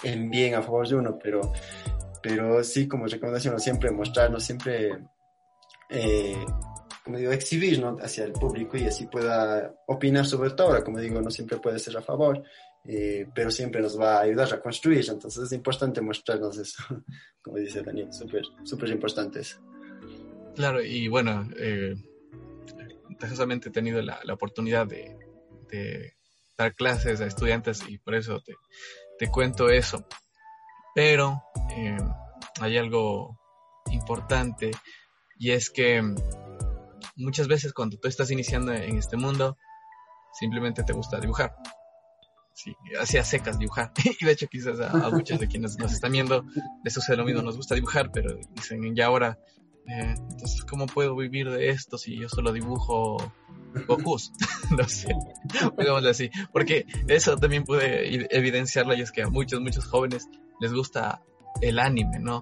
[0.03, 1.51] en bien a favor de uno, pero,
[2.21, 4.97] pero sí, como recomendación, siempre mostrarnos, siempre
[5.89, 6.45] eh,
[7.03, 10.67] como digo, exhibir hacia el público y así pueda opinar sobre todo.
[10.67, 12.43] Ahora, como digo, no siempre puede ser a favor,
[12.85, 15.05] eh, pero siempre nos va a ayudar a construir.
[15.09, 16.83] Entonces es importante mostrarnos eso,
[17.41, 19.59] como dice Daniel, súper, súper importante eso.
[20.55, 21.95] Claro, y bueno, eh,
[23.21, 25.17] he tenido la, oportunidad de,
[26.57, 28.41] dar clases a estudiantes y por eso
[29.17, 30.05] te, cuento eso.
[30.95, 31.41] Pero
[31.77, 31.97] eh,
[32.59, 33.39] hay algo
[33.91, 34.71] importante
[35.37, 36.01] y es que
[37.15, 39.57] muchas veces cuando tú estás iniciando en este mundo,
[40.33, 41.53] simplemente te gusta dibujar.
[42.61, 43.93] Sí, hacía secas dibujar.
[44.19, 46.43] y de hecho quizás a, muchos de quienes nos están viendo
[46.83, 49.39] les sucede lo mismo, nos gusta dibujar, pero dicen, ya ahora,
[49.87, 53.15] eh, entonces, ¿cómo puedo vivir de esto si yo solo dibujo
[53.87, 54.17] Goku?
[54.71, 56.29] no así.
[56.51, 60.27] Porque eso también puede evidenciarlo y es que a muchos, muchos jóvenes
[60.59, 61.21] les gusta
[61.61, 62.41] el anime, ¿no?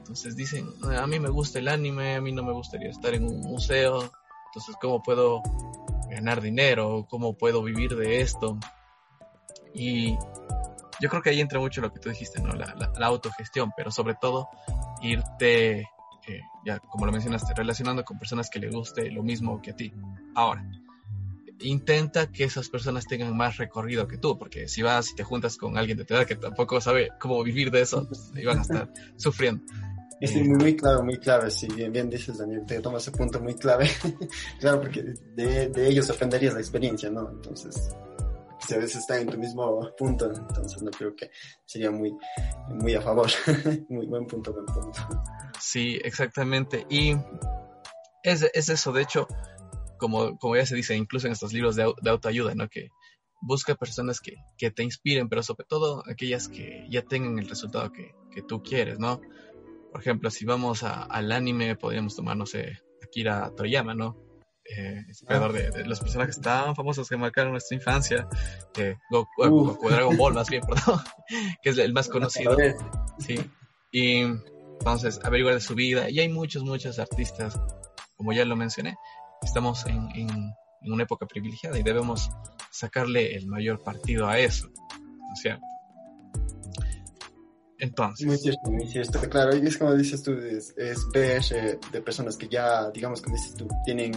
[0.00, 3.24] Entonces dicen, a mí me gusta el anime, a mí no me gustaría estar en
[3.24, 4.02] un museo,
[4.48, 5.40] entonces ¿cómo puedo
[6.10, 7.06] ganar dinero?
[7.08, 8.58] ¿Cómo puedo vivir de esto?
[9.76, 10.16] Y
[11.00, 12.52] yo creo que ahí entra mucho lo que tú dijiste, ¿no?
[12.54, 14.48] La, autogestión, pero sobre todo
[15.02, 15.80] irte,
[16.26, 19.76] eh, ya como lo mencionaste, relacionando con personas que le guste lo mismo que a
[19.76, 19.92] ti.
[20.34, 20.66] Ahora,
[21.60, 25.56] intenta que esas personas tengan más recorrido que tú, porque si vas y te juntas
[25.56, 28.62] con alguien de tu edad que tampoco sabe cómo vivir de eso, pues iban a
[28.62, 29.62] estar sufriendo.
[30.22, 33.38] Sí, muy, muy clave, muy clave, sí, bien, bien dices Daniel, te tomas ese punto
[33.38, 33.90] muy clave,
[34.60, 35.02] claro, porque
[35.34, 37.28] de, de ellos aprenderías la experiencia, ¿no?
[37.28, 37.94] Entonces,
[38.74, 41.30] a veces están en tu mismo punto, entonces no creo que
[41.64, 42.16] sería muy,
[42.68, 43.30] muy a favor,
[43.88, 45.00] muy buen punto, buen punto.
[45.60, 47.16] Sí, exactamente, y
[48.22, 49.26] es, es eso, de hecho,
[49.98, 52.68] como, como ya se dice, incluso en estos libros de, autoayuda, ¿no?
[52.68, 52.90] Que
[53.40, 57.92] busca personas que, que, te inspiren, pero sobre todo aquellas que ya tengan el resultado
[57.92, 59.20] que, que tú quieres, ¿no?
[59.92, 64.25] Por ejemplo, si vamos al anime, podríamos tomar, no sé, Akira Toriyama, ¿no?
[64.74, 68.26] Eh, es creador de, los personajes tan famosos que marcaron nuestra infancia,
[68.76, 71.00] eh, Goku, Dragon Ball más bien, perdón,
[71.62, 72.56] que es el más conocido.
[73.18, 73.38] Sí.
[73.92, 74.24] Y
[74.78, 76.10] entonces, averiguar de su vida.
[76.10, 77.58] Y hay muchos, muchos artistas,
[78.16, 78.96] como ya lo mencioné,
[79.42, 80.52] estamos en, en,
[80.82, 82.30] una época privilegiada y debemos
[82.70, 84.68] sacarle el mayor partido a eso.
[85.32, 85.58] O sea,
[87.78, 88.26] entonces.
[88.26, 89.20] Muy cierto, muy cierto.
[89.28, 90.74] Claro, y es como dices tú, es,
[91.12, 94.12] ver eh, de personas que ya, digamos, como dices tú, tienen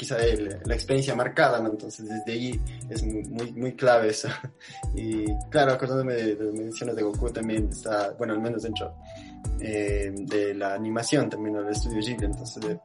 [0.00, 0.16] quizá
[0.64, 1.68] la experiencia marcada, ¿no?
[1.68, 2.58] Entonces, desde ahí
[2.88, 4.28] es muy, muy, clave eso.
[4.94, 8.96] Y claro, acordándome de, de menciones de Goku también está, bueno, al menos dentro
[9.60, 12.78] eh, de la animación también, el estudio Ghibli, entonces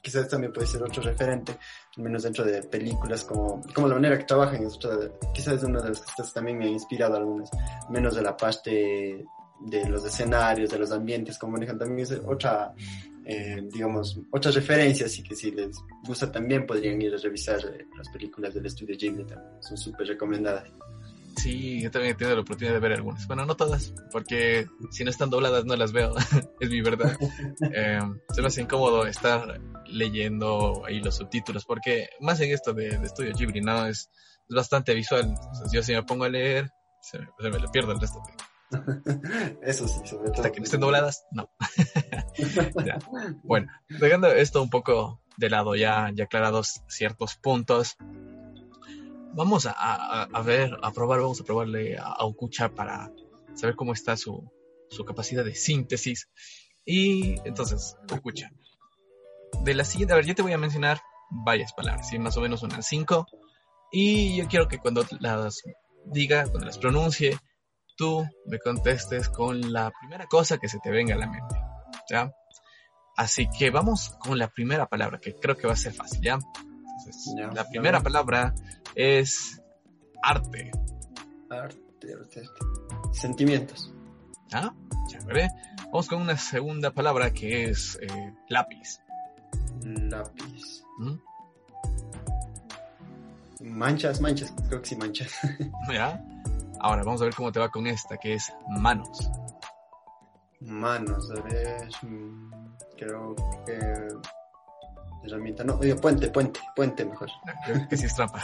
[0.00, 1.58] quizás también puede ser otro referente,
[1.96, 4.96] al menos dentro de películas, como, como la manera que trabajan, es otra,
[5.32, 7.50] quizás es una de las que también me ha inspirado algunas,
[7.90, 9.24] menos de la parte
[9.60, 12.72] de los escenarios, de los ambientes, como manejan también es otra,
[13.24, 17.86] eh, digamos, otras referencias y que si les gusta también podrían ir a revisar eh,
[17.96, 19.26] las películas del estudio Ghibli,
[19.60, 20.70] son súper recomendadas.
[21.36, 23.26] Sí, yo también he tenido la oportunidad de ver algunas.
[23.26, 26.14] Bueno, no todas, porque si no están dobladas no las veo,
[26.60, 27.16] es mi verdad.
[27.76, 27.98] Eh,
[28.32, 33.06] se me hace incómodo estar leyendo ahí los subtítulos, porque más en esto de, de
[33.06, 33.86] Estudio Ghibli, ¿no?
[33.86, 34.10] Es,
[34.48, 35.34] es bastante visual.
[35.72, 36.70] Yo si me pongo a leer,
[37.00, 38.20] se me, se me le pierdo el resto
[39.62, 40.34] Eso sí, sobre todo.
[40.36, 41.50] Hasta que no estén dobladas, no.
[42.84, 42.98] Ya.
[43.42, 47.96] Bueno, dejando esto un poco de lado, ya, ya aclarados ciertos puntos,
[49.34, 53.10] vamos a, a- a ver, a probar, vamos a probarle a, a Okucha para
[53.54, 54.50] saber cómo está su,
[54.90, 56.28] su capacidad de síntesis.
[56.84, 58.50] Y entonces, Okucha,
[59.62, 61.00] de la siguiente, a ver, yo te voy a mencionar
[61.30, 62.18] varias palabras, ¿sí?
[62.18, 63.26] más o menos unas cinco,
[63.92, 65.62] y yo quiero que cuando las
[66.04, 67.38] diga, cuando las pronuncie,
[67.96, 71.54] tú me contestes con la primera cosa que se te venga a la mente,
[72.10, 72.32] ¿ya?
[73.16, 76.34] Así que vamos con la primera palabra, que creo que va a ser fácil, ¿ya?
[76.34, 78.54] Entonces, Ya, la primera palabra
[78.94, 79.62] es
[80.22, 80.72] arte,
[81.50, 83.12] Arte, arte, arte.
[83.12, 83.92] Sentimientos.
[84.48, 84.74] ¿ya?
[85.08, 85.48] Chévere.
[85.86, 89.00] Vamos con una segunda palabra que es eh, lápiz.
[89.82, 90.82] Lápiz.
[90.98, 91.14] ¿Mm?
[93.60, 94.52] Manchas, manchas.
[94.68, 95.32] Creo que sí, manchas.
[95.92, 96.24] ¿Ya?
[96.84, 99.08] Ahora vamos a ver cómo te va con esta, que es manos.
[100.60, 101.88] Manos, a ver.
[102.02, 102.52] mm,
[102.98, 103.78] Creo que.
[105.26, 105.64] Herramienta.
[105.64, 107.30] No, oye, puente, puente, puente mejor.
[107.64, 108.38] Creo que sí es trampa.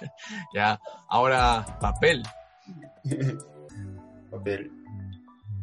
[0.54, 0.80] ya.
[1.10, 2.22] Ahora papel.
[4.30, 4.70] papel.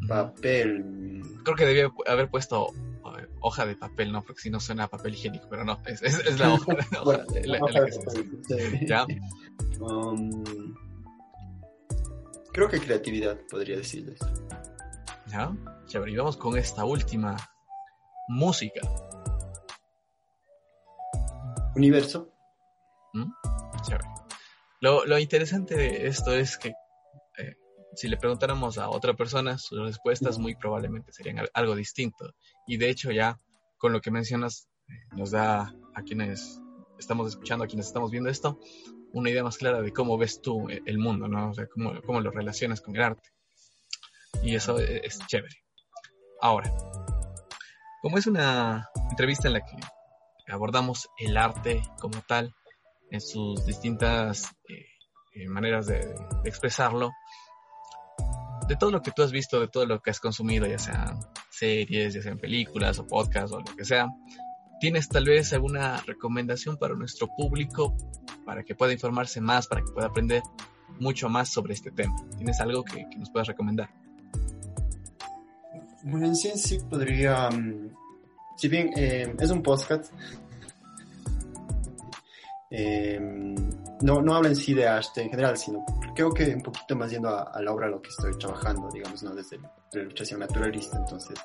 [0.07, 1.23] Papel.
[1.43, 2.67] Creo que debía haber puesto
[3.15, 4.21] ver, hoja de papel, ¿no?
[4.21, 6.79] Porque si no suena a papel higiénico, pero no, es, es- es la hoja, la
[7.01, 8.11] hoja, Bueno, la- la hoja de que se usa.
[8.13, 8.85] papel, sí.
[8.87, 9.05] ¿Ya?
[9.79, 10.43] Um,
[12.59, 14.19] creo que creatividad, podría decirles.
[15.27, 15.55] ¿Ya?
[15.85, 17.37] Chévere, y vamos con esta última.
[18.27, 18.81] Música.
[21.73, 22.33] Universo.
[23.81, 24.03] Chévere.
[24.81, 26.73] Lo, lo interesante de esto es que
[27.37, 27.55] eh,
[27.95, 32.33] si le preguntáramos a otra persona, sus respuestas muy probablemente serían al- algo distinto.
[32.67, 33.39] Y de hecho ya
[33.77, 36.59] con lo que mencionas eh, nos da a quienes
[36.97, 38.59] estamos escuchando, a quienes estamos viendo esto,
[39.13, 41.49] una idea más clara de cómo ves tú eh, el mundo, ¿no?
[41.49, 43.29] O sea, cómo, cómo lo relacionas con el arte.
[44.43, 45.55] Y eso eh, es chévere.
[46.41, 46.71] Ahora,
[48.01, 49.75] como es una entrevista en la que
[50.47, 52.53] abordamos el arte como tal,
[53.11, 57.11] en sus distintas eh, maneras de, de expresarlo,
[58.67, 61.19] de todo lo que tú has visto, de todo lo que has consumido, ya sean
[61.49, 64.07] series, ya sean películas o podcasts o lo que sea,
[64.79, 67.97] ¿tienes tal vez alguna recomendación para nuestro público
[68.49, 70.41] para que pueda informarse más, para que pueda aprender
[70.99, 72.15] mucho más sobre este tema?
[72.35, 73.91] ¿Tienes algo que, que nos puedas recomendar?
[76.01, 77.51] Bueno, en sí, sí podría.
[77.51, 77.91] mm,
[78.57, 80.11] si bien eh, es un podcast,
[82.71, 83.19] eh,
[84.01, 85.85] no, no habla en sí de arte en general, sino
[86.15, 88.89] creo que un poquito más yendo a, a la obra a lo que estoy trabajando,
[88.91, 89.35] digamos, ¿no?
[89.35, 89.59] desde
[89.93, 90.97] la ilustración naturalista.
[90.97, 91.37] Entonces,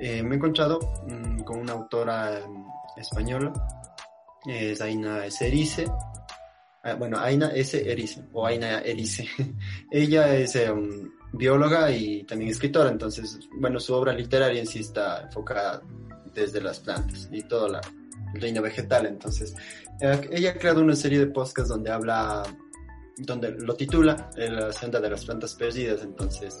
[0.00, 3.52] eh, me he encontrado mm, con una autora mm, española,
[4.46, 5.86] es Aina Serice.
[6.82, 7.90] Ah, bueno, Aina S.
[7.90, 9.28] Erice, o Aina Erice.
[9.90, 15.22] Ella es um, bióloga y también escritora, entonces, bueno, su obra literaria en sí está
[15.22, 15.82] enfocada
[16.34, 17.80] desde las plantas y todo la,
[18.34, 19.06] el reino vegetal.
[19.06, 19.54] Entonces,
[20.00, 22.42] eh, ella ha creado una serie de podcasts donde habla,
[23.18, 26.02] donde lo titula eh, La senda de las plantas perdidas.
[26.02, 26.60] Entonces,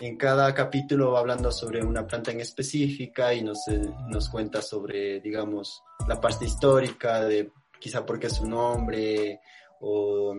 [0.00, 4.62] en cada capítulo va hablando sobre una planta en específica y nos, eh, nos cuenta
[4.62, 9.40] sobre, digamos, la parte histórica de quizá por qué su nombre
[9.80, 10.34] o,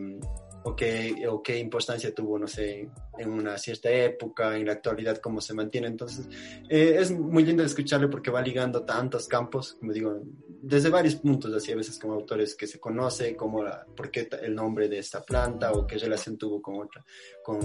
[0.64, 5.18] o, qué, o qué importancia tuvo, no sé, en una cierta época, en la actualidad,
[5.18, 5.88] cómo se mantiene.
[5.88, 6.28] Entonces,
[6.70, 10.22] eh, es muy lindo escucharle porque va ligando tantos campos, como digo,
[10.62, 14.28] desde varios puntos, así a veces como autores que se conoce, como la, por qué
[14.42, 17.04] el nombre de esta planta o qué relación tuvo con otra,
[17.44, 17.60] con,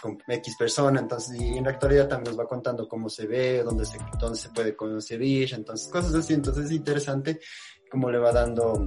[0.00, 1.00] con X persona.
[1.00, 4.38] Entonces, y en la actualidad también nos va contando cómo se ve, dónde se, dónde
[4.38, 6.34] se puede concebir, entonces, cosas así.
[6.34, 7.40] Entonces, es interesante
[7.96, 8.86] cómo le va dando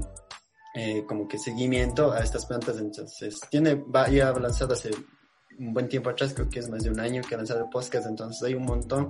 [0.76, 2.78] eh, como que seguimiento a estas plantas.
[2.78, 4.91] Entonces, tiene, va ya lanzado hace
[5.57, 7.70] un buen tiempo atrás, creo que es más de un año que ha lanzado el
[7.70, 9.10] podcast, entonces hay un montón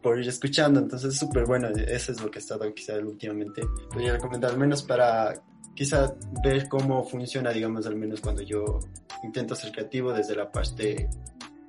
[0.00, 3.62] por ir escuchando, entonces es súper bueno, eso es lo que he estado quizá últimamente,
[3.92, 5.34] podría recomendar al menos para
[5.74, 8.80] quizá ver cómo funciona, digamos, al menos cuando yo
[9.22, 11.10] intento ser creativo desde la parte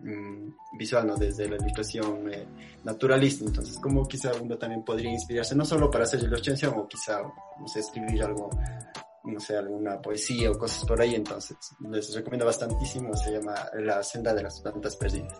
[0.04, 1.16] mm, visual, ¿no?
[1.16, 2.46] Desde la ilustración eh,
[2.84, 7.22] naturalista, entonces como quizá uno también podría inspirarse, no solo para hacer ilustración o quizá,
[7.22, 8.50] no sé, escribir algo
[9.24, 11.58] no sé, alguna poesía o cosas por ahí, entonces
[11.90, 15.40] les recomiendo bastantísimo, se llama La senda de las plantas perdidas.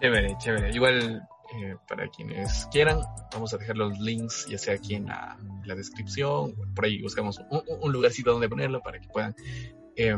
[0.00, 0.70] Chévere, chévere.
[0.72, 3.00] Igual, eh, para quienes quieran,
[3.32, 5.36] vamos a dejar los links, ya sea aquí en la,
[5.74, 9.34] descripción, por ahí buscamos un, lugarcito donde ponerlo para que puedan
[9.96, 10.14] eh,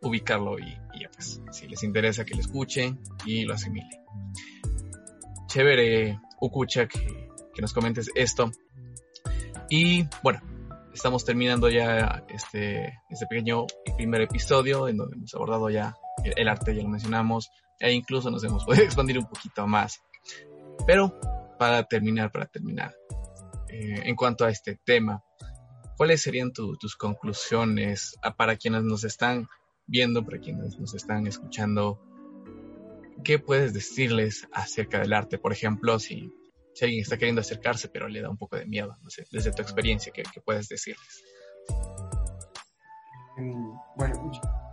[0.00, 4.04] ubicarlo y, ya pues, si les interesa que lo escuchen y lo asimilen.
[5.46, 8.52] Chévere, Ukucha, que, que nos comentes esto.
[9.68, 10.40] Y bueno,
[10.92, 15.94] estamos terminando ya este, este pequeño primer episodio en donde hemos abordado ya
[16.24, 20.00] el arte ya lo mencionamos, e incluso nos hemos podido expandir un poquito más.
[20.86, 21.18] Pero
[21.58, 22.94] para terminar, para terminar,
[23.68, 25.22] eh, en cuanto a este tema,
[25.96, 29.48] ¿cuáles serían tus conclusiones para quienes nos están
[29.90, 32.00] viendo, para quienes nos están escuchando?
[33.24, 35.38] ¿Qué puedes decirles acerca del arte?
[35.38, 36.32] Por ejemplo, si,
[36.72, 39.52] si alguien está queriendo acercarse pero le da un poco de miedo, no sé, desde
[39.52, 41.22] tu experiencia, ¿qué, qué puedes decirles?
[43.36, 44.30] Mm, bueno,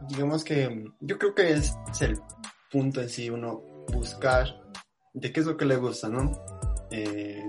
[0.07, 2.19] digamos que yo creo que es el
[2.71, 3.63] punto en sí, uno
[3.93, 4.47] buscar
[5.13, 6.31] de qué es lo que le gusta, ¿no?
[6.91, 7.43] Eh,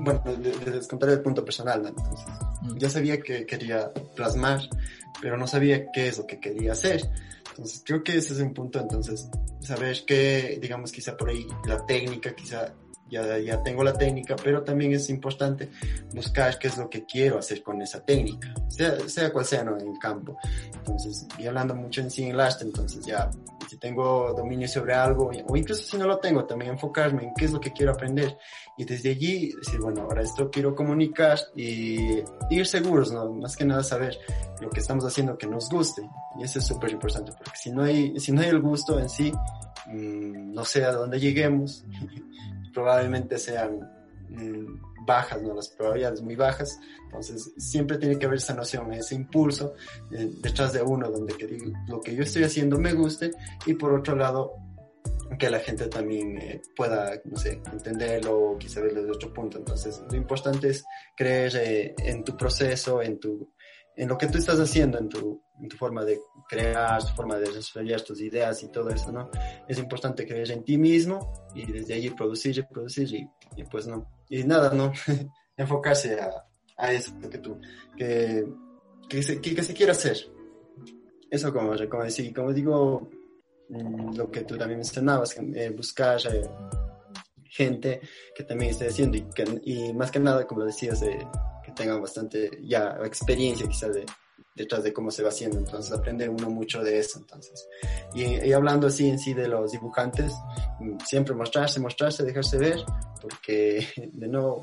[0.00, 0.22] bueno,
[0.66, 1.88] les contaré el punto personal, ¿no?
[1.88, 2.26] Entonces,
[2.62, 2.76] mm.
[2.78, 4.60] yo sabía que quería plasmar,
[5.20, 7.08] pero no sabía qué es lo que quería hacer.
[7.50, 9.28] Entonces, creo que ese es un punto, entonces,
[9.60, 12.74] saber que, digamos, quizá por ahí la técnica, quizá
[13.10, 15.70] ya, ya tengo la técnica, pero también es importante
[16.14, 19.78] buscar qué es lo que quiero hacer con esa técnica, sea, sea cual sea ¿no?
[19.78, 20.36] en el campo.
[20.74, 23.30] Entonces, y hablando mucho en sí en el arte, entonces ya
[23.68, 27.46] si tengo dominio sobre algo, o incluso si no lo tengo, también enfocarme en qué
[27.46, 28.36] es lo que quiero aprender.
[28.76, 33.32] Y desde allí decir, bueno, ahora esto quiero comunicar y ir seguros, ¿no?
[33.32, 34.18] Más que nada saber
[34.60, 36.08] lo que estamos haciendo que nos guste.
[36.38, 39.08] Y eso es súper importante, porque si no hay, si no hay el gusto en
[39.08, 39.32] sí,
[39.86, 41.84] mmm, no sé a dónde lleguemos
[42.74, 43.80] probablemente sean
[44.28, 45.54] mm, bajas, ¿no?
[45.54, 46.78] Las probabilidades muy bajas.
[47.04, 49.74] Entonces, siempre tiene que haber esa noción, ese impulso
[50.10, 51.58] eh, detrás de uno, donde que
[51.88, 53.30] lo que yo estoy haciendo me guste
[53.66, 54.54] y por otro lado,
[55.38, 59.58] que la gente también eh, pueda, no sé, entenderlo o quizá verlo desde otro punto.
[59.58, 60.84] Entonces, lo importante es
[61.16, 63.52] creer eh, en tu proceso, en tu,
[63.96, 67.38] en lo que tú estás haciendo, en tu, en tu forma de crear, tu forma
[67.38, 69.30] de desarrollar tus ideas y todo eso, ¿no?
[69.68, 73.86] Es importante creer en ti mismo y desde allí producir y producir y, y pues
[73.86, 74.10] no.
[74.28, 74.92] Y nada, ¿no?
[75.56, 76.44] Enfocarse a,
[76.76, 77.60] a eso, que tú,
[77.96, 78.44] que,
[79.08, 80.16] que, se, que, que se quiera hacer.
[81.30, 83.08] Eso como, como, decir, como digo,
[83.68, 86.48] mm, lo que tú también mencionabas, eh, buscar eh,
[87.44, 88.00] gente
[88.34, 92.50] que también esté haciendo y, que, y más que nada, como decías, que tengan bastante
[92.62, 94.04] ya experiencia quizás de,
[94.54, 97.66] detrás de cómo se va haciendo, entonces aprende uno mucho de eso, entonces.
[98.14, 100.32] Y, y, hablando así en sí de los dibujantes,
[100.80, 102.78] mm, siempre mostrarse, mostrarse, dejarse ver,
[103.20, 104.60] porque de no,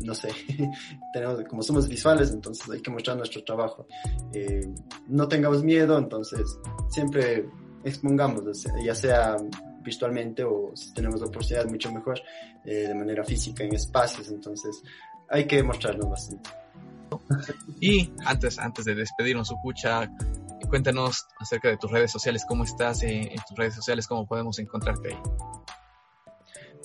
[0.00, 0.30] no sé,
[1.12, 3.86] tenemos, como somos visuales, entonces hay que mostrar nuestro trabajo.
[4.32, 4.68] Eh,
[5.08, 6.58] no tengamos miedo, entonces
[6.88, 7.48] siempre
[7.84, 8.42] expongamos,
[8.84, 9.36] ya sea
[9.82, 12.20] virtualmente o si tenemos la oportunidad mucho mejor
[12.64, 14.82] eh, de manera física en espacios, entonces
[15.28, 16.61] hay que mostrarnos bastante.
[17.80, 20.10] Y antes, antes de despedirnos, Ukucha,
[20.68, 24.58] cuéntanos acerca de tus redes sociales, cómo estás en, en tus redes sociales, cómo podemos
[24.58, 25.18] encontrarte ahí.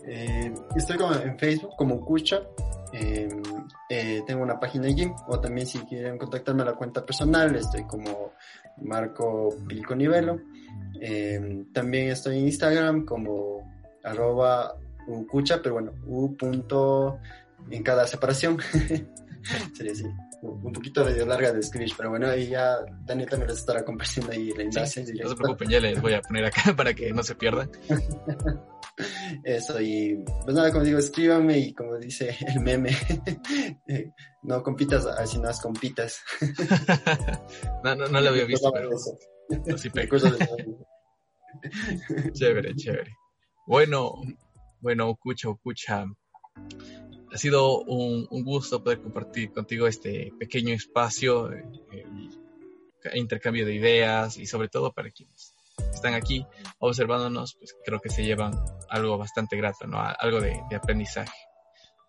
[0.09, 2.41] Eh, estoy en Facebook como Ukucha,
[2.93, 3.27] eh,
[3.89, 7.83] eh, tengo una página allí, o también si quieren contactarme a la cuenta personal, estoy
[7.83, 8.33] como
[8.81, 10.39] Marco Pilconivelo.
[11.01, 13.71] Eh, también estoy en Instagram como
[14.03, 14.75] arroba
[15.07, 17.19] Ukucha, pero bueno, u punto
[17.69, 18.57] en cada separación.
[19.73, 20.03] Sería así.
[20.41, 24.31] Un poquito medio larga de escribir, pero bueno, ahí ya Daniel también les estará compartiendo
[24.31, 25.05] ahí el enlace.
[25.05, 27.71] Sí, no se preocupen, ya les voy a poner acá para que no se pierdan.
[29.43, 32.91] Eso, y pues nada, como digo, escríbame y como dice el meme,
[34.43, 36.21] no compitas, así no compitas.
[37.83, 38.89] no, no, no lo había visto, pero...
[38.89, 39.91] No, sí
[42.33, 43.15] chévere, chévere.
[43.65, 44.13] Bueno,
[44.81, 46.05] bueno, Cucha, Cucha
[47.31, 51.65] ha sido un, gusto poder compartir contigo este pequeño espacio, eh,
[53.15, 55.53] intercambio de ideas y sobre todo para quienes
[55.93, 56.45] están aquí
[56.79, 58.53] observándonos, pues creo que se llevan
[58.89, 59.99] algo bastante grato, ¿no?
[59.99, 61.37] Algo de, de aprendizaje.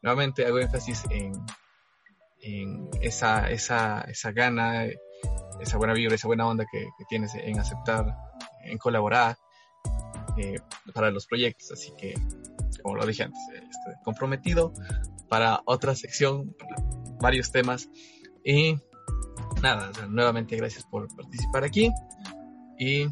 [0.03, 1.33] Nuevamente hago énfasis en,
[3.01, 4.87] esa, esa, esa gana,
[5.61, 8.07] esa buena vibra, esa buena onda que, que tienes en aceptar,
[8.63, 9.37] en colaborar
[10.37, 10.61] eh,
[10.95, 11.73] para los proyectos.
[11.73, 12.15] Así que,
[12.83, 14.73] como lo dije antes, estoy comprometido
[15.29, 16.55] para otra sección,
[17.21, 17.89] varios temas.
[18.45, 18.77] Y
[19.63, 21.91] nada, nuevamente gracias por participar aquí.
[22.79, 23.03] Y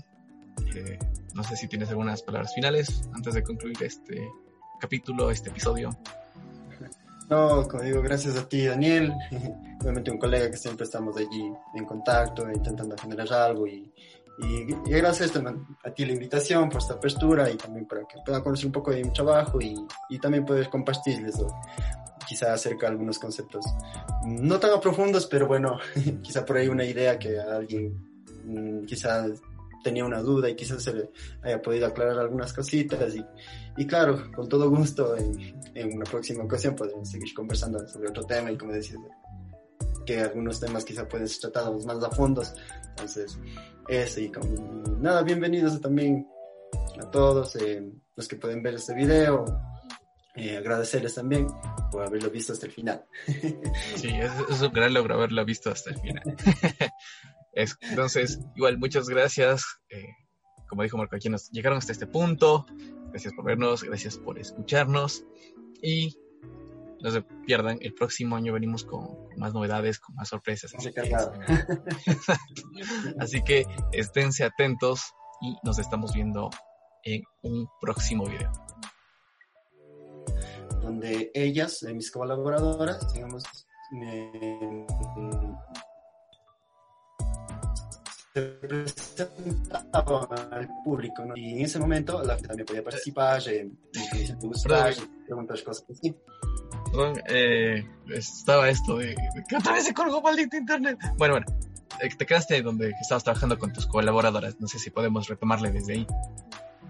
[0.75, 0.99] eh,
[1.35, 4.29] no sé si tienes algunas palabras finales antes de concluir este
[4.81, 5.91] capítulo, este episodio.
[7.29, 9.13] No, como digo, gracias a ti, Daniel.
[9.81, 13.93] Obviamente un colega que siempre estamos allí en contacto, intentando generar algo y,
[14.39, 18.43] y, y gracias a ti la invitación por esta apertura y también para que puedan
[18.43, 19.77] conocer un poco de mi trabajo y,
[20.21, 21.37] también poder compartirles
[22.27, 23.65] quizá acerca de algunos conceptos
[24.25, 25.79] no tan profundos, pero bueno,
[26.23, 27.95] quizá por ahí una idea que alguien
[28.45, 29.27] mm, quizá
[29.85, 31.11] tenía una duda y quizás se
[31.43, 33.25] haya podido aclarar algunas cositas y,
[33.77, 38.25] y claro, con todo gusto en, en, una próxima ocasión podremos seguir conversando sobre otro
[38.25, 38.97] tema y como decía,
[40.07, 42.55] que algunos temas quizá pueden ser tratados más a fondos.
[42.91, 43.39] Entonces,
[43.89, 46.27] eso y con, nada, bienvenidos también
[47.01, 47.83] a todos eh,
[48.15, 49.45] los que pueden ver este video.
[50.37, 51.47] Eh, agradecerles también
[51.91, 53.05] por haberlo visto hasta el final.
[53.97, 56.23] Sí, es, es un gran logro haberlo visto hasta el final.
[57.53, 59.65] es, entonces, igual, muchas gracias.
[59.89, 60.07] Eh,
[60.69, 62.67] como dijo Marco, aquí nos llegaron hasta este punto.
[63.11, 65.25] Gracias por vernos, gracias por escucharnos.
[65.83, 66.17] Y
[67.01, 70.75] no se pierdan, el próximo año venimos con más novedades, con más sorpresas.
[70.75, 71.15] Así que,
[73.21, 75.03] así que esténse atentos
[75.41, 76.51] y nos estamos viendo
[77.05, 78.51] en un próximo video.
[80.81, 83.45] Donde ellas, mis colaboradoras, digamos,
[83.93, 84.87] me,
[88.37, 91.35] se presentaba al público, ¿no?
[91.37, 93.71] Y en ese momento la también podía participar, eh,
[95.25, 96.15] preguntar cosas así.
[96.97, 99.15] Perdón, eh, estaba esto de,
[99.47, 100.99] que otra vez se colgó maldito internet.
[101.19, 101.47] Bueno, bueno,
[102.01, 104.59] eh, te quedaste donde estabas trabajando con tus colaboradoras.
[104.61, 106.07] No sé si podemos retomarle desde ahí.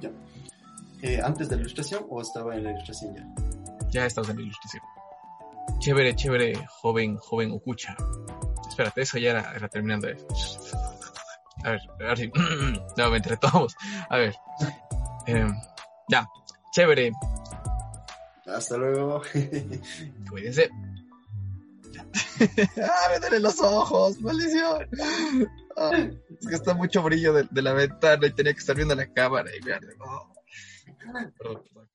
[0.01, 0.13] Ya.
[1.03, 3.27] Eh, ¿Antes de la ilustración o estaba en la ilustración ya?
[3.91, 4.83] Ya estabas en la ilustración.
[5.81, 7.97] Chévere, chévere, joven, joven Ukucha.
[8.69, 10.25] Espérate, eso ya era, era terminando de...
[11.65, 12.31] A ver, a ver si...
[12.97, 13.75] no, me entre todos.
[14.09, 14.37] A ver.
[15.27, 15.49] Eh,
[16.09, 16.29] ya,
[16.71, 17.11] chévere.
[18.57, 19.23] Hasta luego.
[20.31, 20.71] Cuídense.
[22.83, 24.21] ¡Ah, me duelen los ojos!
[24.21, 24.89] ¡Maldición!
[26.41, 29.13] Es que está mucho brillo de, de, la ventana y tenía que estar viendo la
[29.13, 29.95] cámara y arde.
[30.01, 30.33] Oh.
[31.39, 31.89] Perdón, perdón.